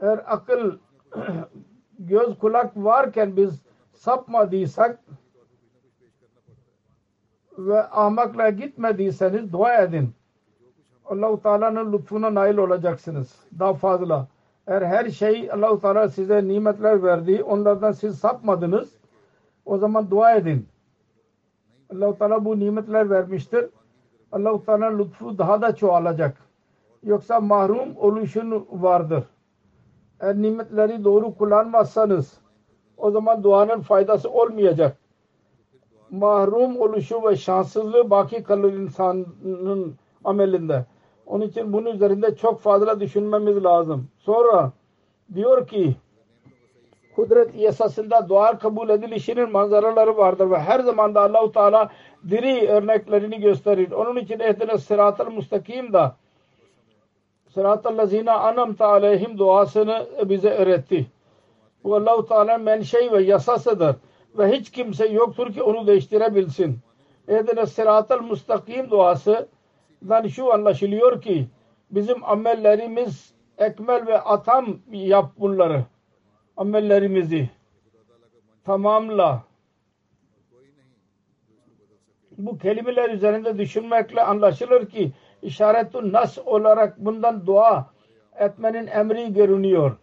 [0.00, 0.72] eğer akıl
[1.98, 4.98] göz kulak varken biz sapmadıysak
[7.58, 10.14] ve ahmakla gitmediyseniz dua edin.
[11.04, 13.36] Allah-u Teala'nın lütfuna nail olacaksınız.
[13.58, 14.28] Daha fazla.
[14.66, 18.94] Eğer her şey Allah-u Teala size nimetler verdi, onlardan siz sapmadınız,
[19.64, 20.68] o zaman dua edin.
[21.92, 23.66] Allah-u Teala bu nimetler vermiştir.
[24.32, 26.36] Allah-u Teala'nın lütfu daha da çoğalacak.
[27.02, 29.24] Yoksa mahrum oluşun vardır
[30.20, 32.38] eğer nimetleri doğru kullanmazsanız
[32.96, 34.96] o zaman duanın faydası olmayacak.
[36.10, 40.84] Mahrum oluşu ve şanssızlığı baki kalır insanın amelinde.
[41.26, 44.08] Onun için bunun üzerinde çok fazla düşünmemiz lazım.
[44.18, 44.72] Sonra
[45.34, 45.96] diyor ki
[47.20, 51.90] kudret yasasında dua kabul edilişinin manzaraları vardır ve her zaman da Allahu Teala
[52.30, 53.92] diri örneklerini gösterir.
[53.92, 56.16] Onun için ehdine sırat-ı müstakim da
[57.54, 61.06] Sıratal lazina anamta aleyhim duasını bize öğretti.
[61.84, 63.96] Bu Allah-u Teala menşei ve yasasıdır.
[64.38, 66.78] Ve hiç kimse yoktur ki onu değiştirebilsin.
[67.28, 71.48] Ehdine sıratal mustakim duasından şu anlaşılıyor ki
[71.90, 75.84] bizim amellerimiz ekmel ve atam yap bunları.
[76.60, 77.50] Amellerimizi
[78.64, 79.42] tamamla.
[82.38, 87.86] Bu kelimeler üzerinde düşünmekle anlaşılır ki işaretun nas olarak bundan dua
[88.38, 89.96] etmenin emri görünüyor.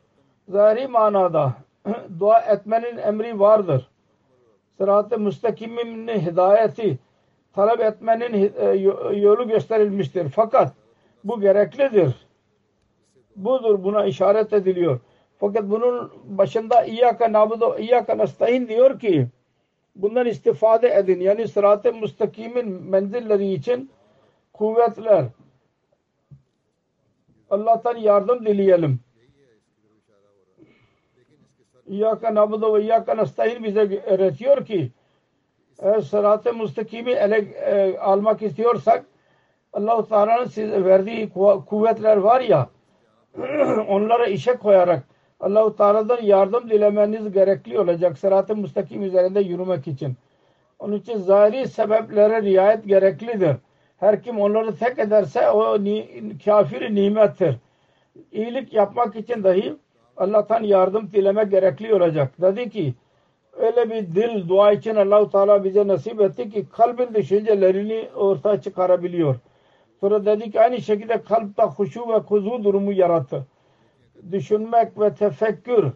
[0.47, 1.53] Zahiri manada
[2.19, 3.89] dua etmenin emri vardır.
[4.77, 6.99] Sırat-ı müstakimin hidayeti
[7.53, 8.65] talep etmenin e,
[9.17, 10.29] yolu gösterilmiştir.
[10.29, 10.73] Fakat
[11.23, 12.27] bu gereklidir.
[13.35, 14.99] Budur buna işaret ediliyor.
[15.39, 19.27] Fakat bunun başında İyyâke nabudu İyyâke nestaîn diyor ki
[19.95, 21.19] bundan istifade edin.
[21.19, 23.91] Yani sırat-ı müstakimin menzilleri için
[24.53, 25.25] kuvvetler
[27.49, 28.99] Allah'tan yardım dileyelim.
[31.87, 34.91] İyyâke nabudu ve İyyâke nestaîn bize öğretiyor ki
[35.79, 39.05] eğer sırat-ı müstakimi ele e, almak istiyorsak
[39.73, 41.29] Allah-u Teala'nın size verdiği
[41.69, 42.69] kuvvetler var ya
[43.87, 45.03] onlara işe koyarak
[45.39, 50.15] Allah-u Teala'dan yardım dilemeniz gerekli olacak sırat-ı müstakim üzerinde yürümek için.
[50.79, 53.55] Onun için zahiri sebeplere riayet gereklidir.
[53.97, 56.07] Her kim onları tek ederse o ni,
[56.45, 57.55] kafir nimettir.
[58.31, 59.75] İyilik yapmak için dahi
[60.17, 62.41] Allah'tan yardım dileme gerekli olacak.
[62.41, 62.93] Dedi ki
[63.57, 69.35] öyle bir dil dua için Allah-u Teala bize nasip etti ki kalbin düşüncelerini ortaya çıkarabiliyor.
[69.99, 73.47] Sonra dedi ki aynı şekilde kalpte huşu ve kuzu durumu yarattı.
[74.31, 75.91] Düşünmek ve tefekkür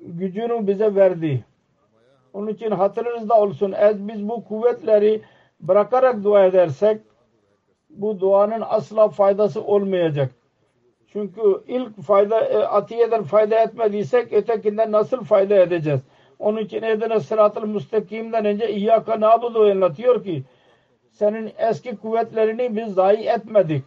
[0.00, 1.44] gücünü bize verdi.
[2.32, 3.72] Onun için hatırınızda olsun.
[3.72, 5.22] Eğer biz bu kuvvetleri
[5.60, 7.00] bırakarak dua edersek
[7.90, 10.30] bu duanın asla faydası olmayacak.
[11.12, 16.00] Çünkü ilk fayda e, atiyeden fayda etmediysek ötekinden nasıl fayda edeceğiz?
[16.38, 20.42] Onun için Ehdine sıratıl müstakimden önce İyyâka nabudu anlatıyor ki
[21.10, 23.84] senin eski kuvvetlerini biz zayi etmedik.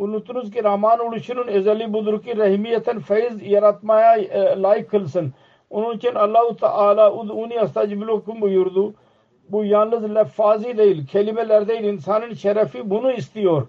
[0.00, 5.32] Unutunuz ki Rahman oluşunun özelliği budur ki rehmiyeten feyiz yaratmaya e, layık kılsın.
[5.70, 8.94] Onun için Allah-u Teala ud'uni astaciblukum buyurdu.
[9.48, 11.84] Bu yalnız leffazi değil, kelimeler değil.
[11.84, 13.68] insanın şerefi bunu istiyor.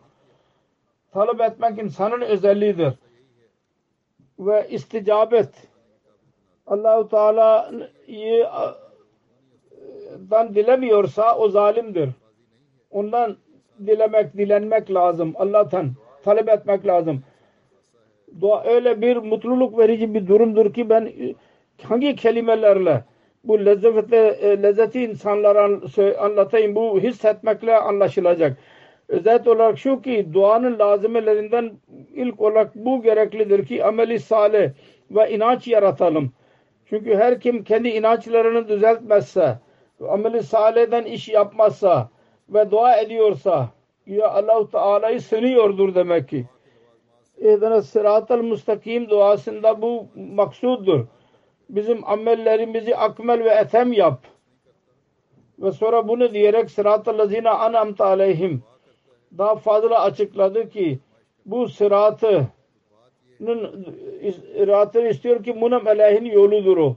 [1.14, 2.94] Talep etmek insanın özelliğidir.
[4.40, 5.50] Ve isticabet
[6.68, 8.48] Allah-u Teala'yı
[10.30, 12.10] dan dilemiyorsa o zalimdir.
[12.92, 13.38] Ondan
[13.86, 15.34] dilemek, dilenmek lazım.
[15.36, 15.92] Allah'tan
[16.24, 17.24] talep etmek lazım.
[18.41, 21.11] Dua öyle bir mutluluk verici bir durumdur ki ben
[21.84, 23.03] hangi kelimelerle
[23.43, 25.69] bu lezzeti, e, lezzeti insanlara
[26.19, 26.76] anlatayım.
[26.76, 28.57] Bu hissetmekle anlaşılacak.
[29.07, 31.72] Özet olarak şu ki duanın lazimelerinden
[32.13, 34.72] ilk olarak bu gereklidir ki ameli salih
[35.11, 36.32] ve inanç yaratalım.
[36.86, 39.59] Çünkü her kim kendi inançlarını düzeltmezse,
[40.09, 42.09] ameli salihden iş yapmazsa
[42.49, 43.69] ve dua ediyorsa
[44.12, 46.45] ya Allah-u Teala'yı sınıyordur demek ki.
[47.38, 51.05] İhdine sıratel müstakim duasında bu maksuddur.
[51.70, 54.20] Bizim amellerimizi akmel ve etem yap.
[55.59, 58.64] Ve sonra bunu diyerek sıratel lezine anamta aleyhim
[59.38, 60.99] daha fazla açıkladı ki
[61.45, 62.47] bu sıratı
[64.55, 66.95] iratını istiyor ki munam elehin yoludur o.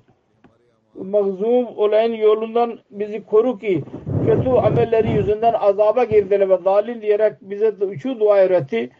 [0.94, 3.84] Mahzum olayın yolundan bizi koru ki
[4.26, 8.90] kötü amelleri yüzünden azaba girdiler ve zalim diyerek bize şu dua öğretti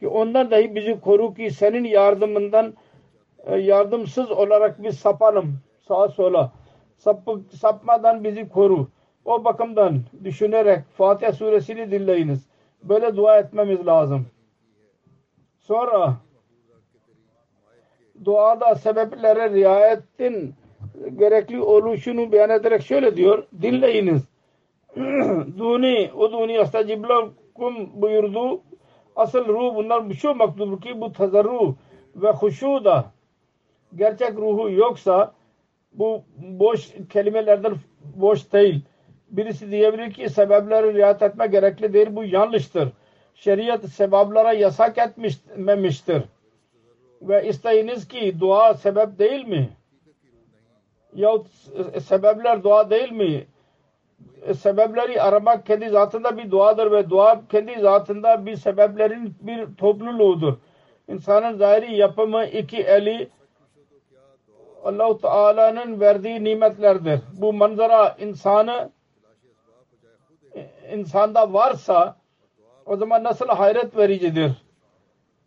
[0.00, 2.74] ki ondan dahi bizi koru ki senin yardımından
[3.46, 5.58] e, yardımsız olarak biz sapalım
[5.88, 6.52] sağa sola.
[6.96, 8.88] Sapı, sapmadan bizi koru.
[9.24, 12.46] O bakımdan düşünerek Fatiha suresini dinleyiniz.
[12.82, 14.26] Böyle dua etmemiz lazım.
[15.58, 16.16] Sonra
[18.24, 20.54] duada sebeplere riayetin
[21.18, 23.44] gerekli oluşunu beyan ederek şöyle diyor.
[23.62, 24.33] Dinleyiniz.
[25.58, 28.60] Duni uduni astaciblakum buyurdu.
[29.16, 31.76] Asıl ruh bunlar şu maktubur ki bu tazarru
[32.16, 33.04] ve huşu da
[33.94, 35.34] gerçek ruhu yoksa
[35.92, 37.74] bu boş kelimelerden
[38.16, 38.84] boş değil.
[39.30, 42.08] Birisi diyebilir ki sebepleri riayet etme gerekli değil.
[42.10, 42.88] Bu yanlıştır.
[43.34, 46.22] Şeriat sebaplara yasak etmemiştir
[47.22, 49.68] ve isteyiniz ki dua sebep değil mi?
[51.14, 51.46] Yahut
[52.02, 53.46] sebepler dua değil mi?
[54.58, 60.54] Sebepleri aramak kendi zatında bir duadır ve dua kendi zatında bir sebeplerin bir topluluğudur.
[61.08, 63.28] İnsanın zahiri yapımı iki eli
[64.84, 67.20] Allah-u Teala'nın verdiği nimetlerdir.
[67.32, 68.90] Bu manzara insanı
[70.92, 72.16] insanda varsa
[72.86, 74.52] o zaman nasıl hayret vericidir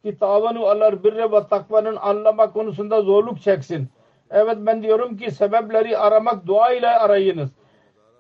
[0.04, 3.90] ki tavanu alır birre ve takvanın anlama konusunda zorluk çeksin.
[4.32, 7.50] Evet ben diyorum ki sebepleri aramak dua ile arayınız.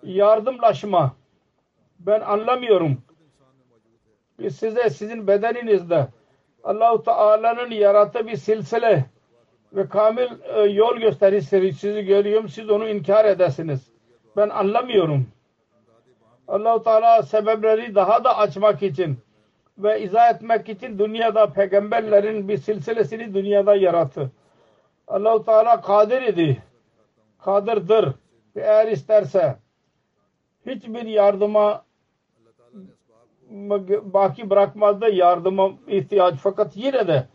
[0.03, 1.15] Yardımlaşma.
[1.99, 2.97] Ben anlamıyorum.
[4.39, 6.07] Ki size sizin bedeninizde
[6.63, 9.05] Allahu Teala'nın yarattığı bir silsile
[9.73, 12.49] ve kamil e, yol gösterir sizi görüyorum.
[12.49, 13.91] Siz onu inkar edesiniz.
[14.37, 15.27] Ben anlamıyorum.
[16.47, 19.17] Allahu Teala sebepleri daha da açmak için
[19.77, 24.31] ve izah etmek için dünyada peygamberlerin bir silsilesini dünyada yarattı.
[25.07, 26.63] Allahu Teala kadir idi.
[27.39, 28.09] Kadirdir.
[28.55, 29.55] Eğer isterse
[30.67, 31.85] hiçbir yardıma
[34.01, 36.35] baki bırakmaz da yardıma ihtiyaç.
[36.35, 37.27] Fakat yine de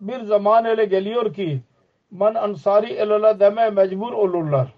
[0.00, 1.60] bir zaman öyle geliyor ki
[2.10, 4.74] man ansari elallah demeye mecbur olurlar.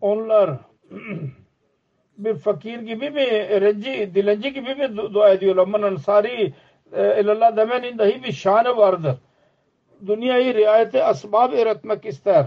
[0.00, 0.50] Onlar
[2.18, 3.26] bir fakir gibi mi,
[3.60, 5.66] renci, dilenci gibi mi dua ediyorlar?
[5.66, 6.52] Man ansari
[6.92, 9.16] elallah demenin dahi bir şanı vardır.
[10.06, 12.46] Dünyayı riayete asbab öğretmek ister.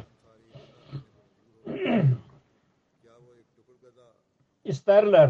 [4.65, 5.29] İsterler.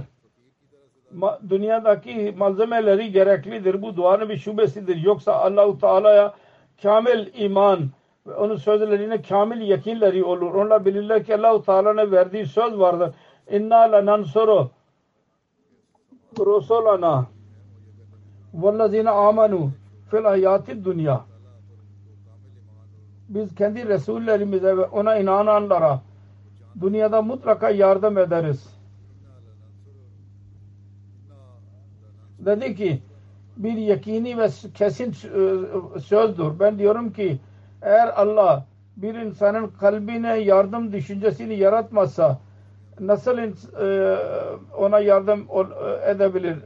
[1.11, 3.81] Ma, dünyadaki malzemeleri gereklidir.
[3.81, 4.97] Bu duanın bir şubesidir.
[4.97, 6.33] Yoksa Allahu Teala'ya
[6.81, 7.89] kamil iman
[8.27, 10.53] ve onun sözlerine kamil yakinleri olur.
[10.53, 13.15] Onlar bilirler ki Allahu Teala'nın verdiği söz vardır.
[13.51, 14.69] İnna lenansuru
[16.39, 17.25] rusulana
[18.53, 19.71] vellezine amanu
[20.11, 21.25] fil hayati dünya
[23.29, 26.01] biz kendi Resullerimize ve ona inananlara
[26.81, 28.74] dünyada mutlaka yardım ederiz.
[32.45, 33.01] Dedi ki
[33.57, 35.09] bir yakini ve kesin e,
[35.99, 36.59] sözdür.
[36.59, 37.39] Ben diyorum ki
[37.81, 38.65] eğer Allah
[38.97, 42.39] bir insanın kalbine yardım düşüncesini yaratmazsa
[42.99, 44.17] nasıl e,
[44.77, 46.57] ona yardım e, edebilir?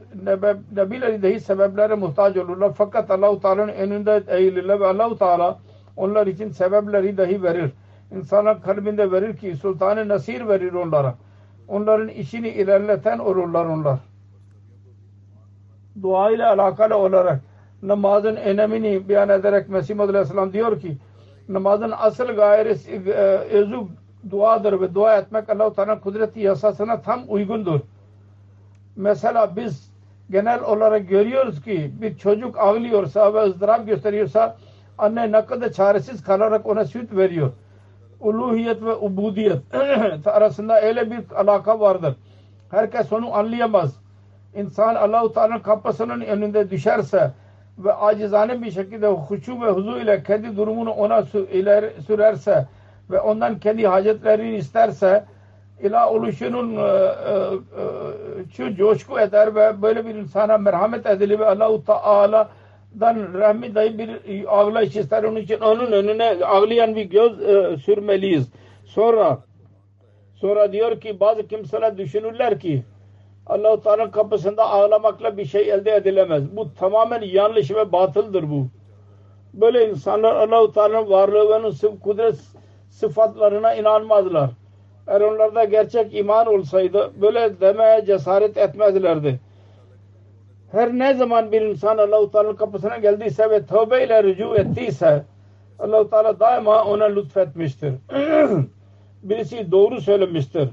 [0.76, 2.72] Nebileri dahi sebeplere muhtaç olurlar.
[2.74, 5.58] Fakat Allah-u Teala'nın önünde eğilirler ve Allah-u Teala
[5.96, 7.70] onlar için sebepleri dahi verir.
[8.16, 11.14] İnsanın kalbinde verir ki sultanı nasir verir onlara.
[11.68, 14.09] Onların işini ilerleten olurlar onlar.
[16.02, 17.40] Dua ile alakalı olarak
[17.82, 20.96] namazın önemini beyan ederek Mesih Aleyhisselam diyor ki
[21.48, 23.10] namazın asıl gayesi e,
[23.50, 23.76] özü
[24.30, 27.80] duadır ve dua etmek Allah-u Teala'nın kudreti yasasına tam uygundur.
[28.96, 29.90] Mesela biz
[30.30, 34.56] genel olarak görüyoruz ki bir çocuk ağlıyorsa ve ızdırap gösteriyorsa
[34.98, 37.52] anne ne kadar çaresiz kalarak ona süt veriyor.
[38.20, 39.62] Uluhiyet ve ubudiyet
[40.26, 42.16] arasında öyle bir alaka vardır.
[42.70, 43.96] Herkes onu anlayamaz.
[44.54, 47.30] İnsan Allah-u Teala'nın kapısının önünde düşerse
[47.78, 51.22] ve acizane bir şekilde huşu ve huzu ile kendi durumunu ona
[52.06, 52.66] sürerse
[53.10, 55.24] ve ondan kendi hacetlerini isterse
[55.82, 57.84] ilah oluşunun e, e, e,
[58.56, 62.48] şu coşku eder ve böyle bir insana merhamet edilir ve Allah-u Teala
[63.00, 68.48] dan rahmi dahi bir ağlayış ister onun için onun önüne ağlayan bir göz e, sürmeliyiz.
[68.84, 69.38] Sonra
[70.34, 72.82] sonra diyor ki bazı kimseler düşünürler ki
[73.50, 76.56] Allah-u Teala'nın kapısında ağlamakla bir şey elde edilemez.
[76.56, 78.66] Bu tamamen yanlış ve batıldır bu.
[79.54, 82.40] Böyle insanlar Allah-u Teala'nın varlığı ve onun kudret
[82.90, 84.50] sıfatlarına inanmazlar.
[85.06, 89.40] Eğer onlarda gerçek iman olsaydı böyle demeye cesaret etmezlerdi
[90.72, 95.24] her ne zaman bir insan Allah-u Teala'nın kapısına geldiyse ve tövbe ile rücu ettiyse
[95.78, 97.92] Allah-u Teala daima ona lütfetmiştir.
[99.22, 100.68] Birisi doğru söylemiştir.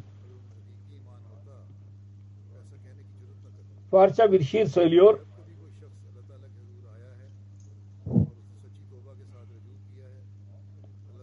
[3.91, 5.19] Parça bir şiir söylüyor.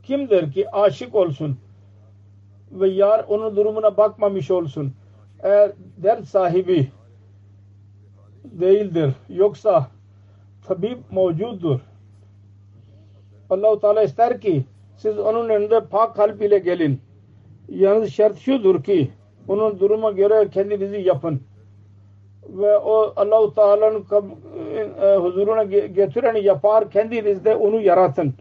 [0.02, 1.58] Kimdir ki aşık olsun
[2.70, 4.92] ve yar onun durumuna bakmamış olsun.
[5.42, 6.90] Eğer dert sahibi
[8.44, 9.12] değildir.
[9.28, 9.90] Yoksa
[10.66, 11.80] tabip mevcuddur.
[13.50, 14.64] Allah-u Teala ister ki
[14.96, 17.00] siz onun önünde pak kalp ile gelin.
[17.68, 19.10] Yalnız şart şudur ki
[19.48, 21.40] onun duruma göre kendinizi yapın.
[22.54, 24.04] Ve o Allah-u Teala'nın
[25.02, 28.34] e, huzuruna getireni yapar kendinizde onu yaratın.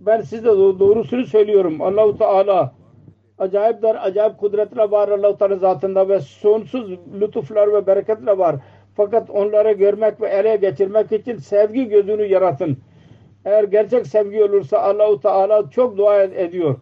[0.00, 1.82] Ben size doğrusunu söylüyorum.
[1.82, 2.72] Allah-u Teala
[3.38, 8.56] acayipler, acayip kudretler var Allah-u Teala zatında ve sonsuz lütuflar ve bereketler var.
[8.96, 12.78] Fakat onları görmek ve ele geçirmek için sevgi gözünü yaratın.
[13.44, 16.76] Eğer gerçek sevgi olursa Allahu Teala çok dua ediyor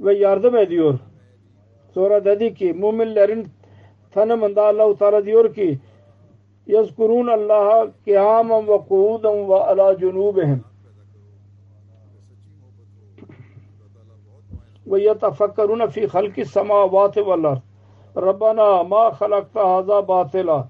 [0.00, 0.98] ve yardım ediyor.
[1.94, 3.46] Sonra dedi ki müminlerin
[4.10, 5.78] tanımında Allahu Teala diyor ki
[6.66, 10.64] yazkurun Allah'a kiyamen ve kuuden ve ala cunubihim
[14.86, 17.58] ve yetefekkerun fi halki semavati vel ard
[18.16, 20.68] Rabbana ma halakta haza batila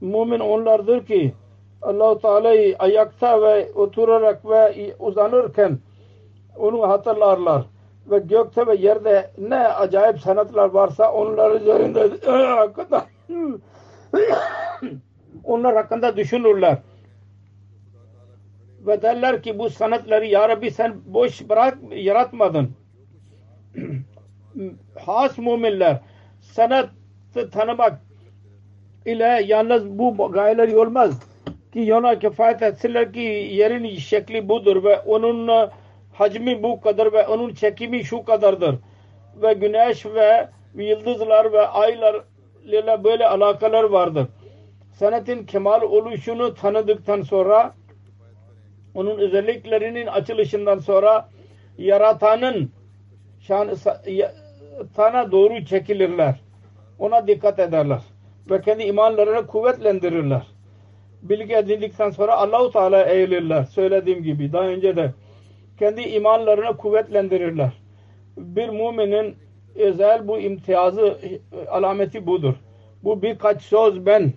[0.00, 1.34] Mümin onlardır ki
[1.82, 5.78] Allah-u Teala'yı ayakta ve oturarak ve uzanırken
[6.58, 7.62] onu hatırlarlar.
[8.10, 13.06] Ve gökte ve yerde ne acayip sanatlar varsa onlar üzerinde hakkında
[15.44, 16.78] onlar hakkında düşünürler.
[18.86, 22.70] Ve derler ki bu sanatları ya Rabbi sen boş bırak yaratmadın.
[25.06, 26.00] Has müminler
[26.40, 26.90] sanat
[27.52, 28.00] tanımak
[29.06, 31.20] ile yalnız bu gayeler olmaz
[31.72, 33.20] ki ona kifayet etsinler ki
[33.52, 35.70] yerin şekli budur ve onun
[36.12, 38.76] hacmi bu kadar ve onun çekimi şu kadardır
[39.42, 42.16] ve güneş ve yıldızlar ve aylar
[42.66, 44.26] ile böyle alakalar vardır.
[44.92, 47.74] Senetin kemal oluşunu tanıdıktan sonra
[48.94, 51.28] onun özelliklerinin açılışından sonra
[51.78, 52.70] yaratanın
[53.40, 53.70] şan,
[54.96, 56.40] tana doğru çekilirler.
[56.98, 58.00] Ona dikkat ederler.
[58.50, 60.46] Ve kendi imanlarını kuvvetlendirirler.
[61.22, 63.64] Bilgi edindikten sonra Allahu Teala eğilirler.
[63.64, 65.12] Söylediğim gibi daha önce de
[65.78, 67.72] kendi imanlarını kuvvetlendirirler.
[68.36, 69.36] Bir müminin
[69.78, 71.18] özel bu imtiyazı
[71.68, 72.54] alameti budur.
[73.04, 74.32] Bu birkaç söz ben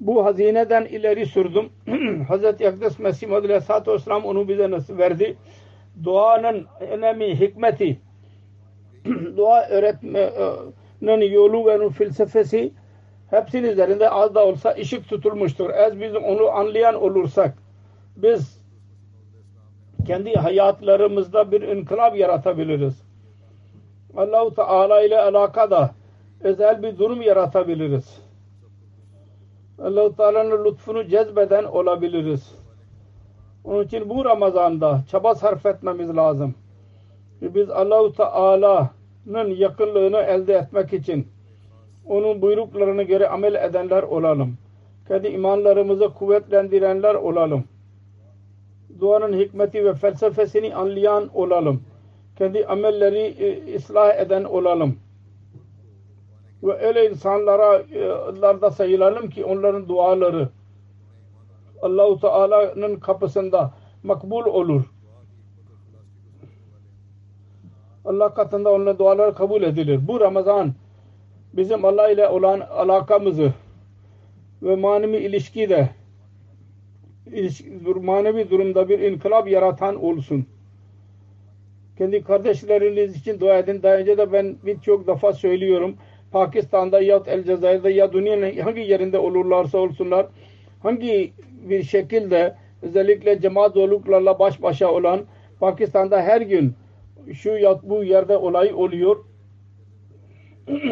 [0.00, 1.68] bu hazineden ileri sürdüm.
[2.28, 5.36] Hazreti Akdes Mesih Aleyhisselatü Vesselam onu bize nasıl verdi?
[6.04, 7.98] Duanın önemi, hikmeti,
[9.36, 12.72] dua öğretmenin yolu ve onun felsefesi
[13.30, 15.70] hepsinin üzerinde az da olsa ışık tutulmuştur.
[15.70, 17.58] Eğer biz onu anlayan olursak
[18.16, 18.60] biz
[20.06, 23.07] kendi hayatlarımızda bir inkılap yaratabiliriz.
[24.18, 25.90] Allahu Teala ile alakada
[26.40, 28.20] özel bir durum yaratabiliriz.
[29.82, 32.54] Allah-u Teala'nın lütfunu cezbeden olabiliriz.
[33.64, 36.54] Onun için bu Ramazan'da çaba sarf etmemiz lazım.
[37.42, 41.28] Biz Allah-u Teala'nın yakınlığını elde etmek için
[42.06, 44.58] onun buyruklarına göre amel edenler olalım.
[45.08, 47.64] Kendi imanlarımızı kuvvetlendirenler olalım.
[49.00, 51.82] Duanın hikmeti ve felsefesini anlayan olalım.
[52.38, 54.96] Kendi amelleri e, ıslah eden olalım
[56.62, 57.82] ve öyle insanlara
[58.62, 60.48] da sayılalım ki onların duaları
[61.82, 64.82] Allahu Teala'nın kapısında makbul olur.
[68.04, 70.08] Allah katında onların duaları kabul edilir.
[70.08, 70.74] Bu Ramazan
[71.52, 73.52] bizim Allah ile olan alakamızı
[74.62, 75.90] ve manevi ilişkide
[78.02, 80.46] manevi durumda bir inkılap yaratan olsun.
[81.98, 83.82] Kendi kardeşleriniz için dua edin.
[83.82, 85.96] Daha önce de ben birçok defa söylüyorum.
[86.32, 90.26] Pakistan'da ya El Cezayir'de ya dünyanın hangi yerinde olurlarsa olsunlar
[90.82, 91.32] hangi
[91.68, 95.20] bir şekilde özellikle cemaat zorluklarla baş başa olan
[95.60, 96.74] Pakistan'da her gün
[97.34, 99.16] şu ya bu yerde olay oluyor.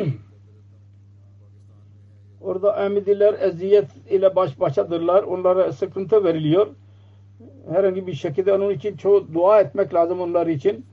[2.40, 5.22] Orada Ahmediler eziyet ile baş başadırlar.
[5.22, 6.66] Onlara sıkıntı veriliyor.
[7.70, 10.84] Herhangi bir şekilde onun için çoğu dua etmek lazım onlar için.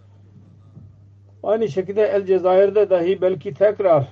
[1.43, 4.07] Aynı şekilde El Cezayir'de dahi belki tekrar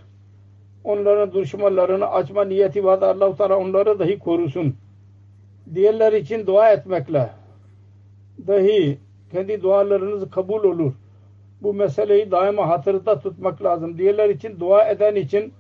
[0.84, 3.02] onların düşmanlarını açma niyeti var.
[3.02, 4.76] Allah-u Teala onları dahi korusun.
[5.74, 7.30] Diğerler için dua etmekle
[8.48, 8.98] dahi
[9.32, 10.94] kendi dualarınız kabul olur.
[11.62, 13.98] Bu meseleyi daima hatırda tutmak lazım.
[13.98, 15.54] Diğerler için dua eden için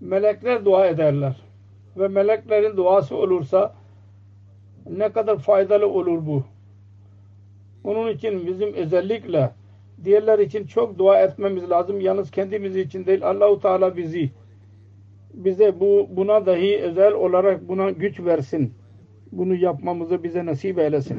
[0.00, 1.36] melekler dua ederler.
[1.96, 3.74] Ve meleklerin duası olursa
[4.90, 6.44] ne kadar faydalı olur bu.
[7.84, 9.50] Onun için bizim özellikle
[10.04, 12.00] diğerler için çok dua etmemiz lazım.
[12.00, 13.26] Yalnız kendimiz için değil.
[13.26, 14.30] Allahu Teala bizi
[15.34, 18.74] bize bu buna dahi özel olarak buna güç versin.
[19.32, 21.18] Bunu yapmamızı bize nasip eylesin.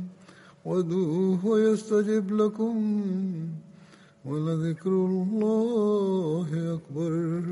[0.65, 3.01] وادعوه يستجب لكم
[4.25, 7.43] ولذكر الله أكبر.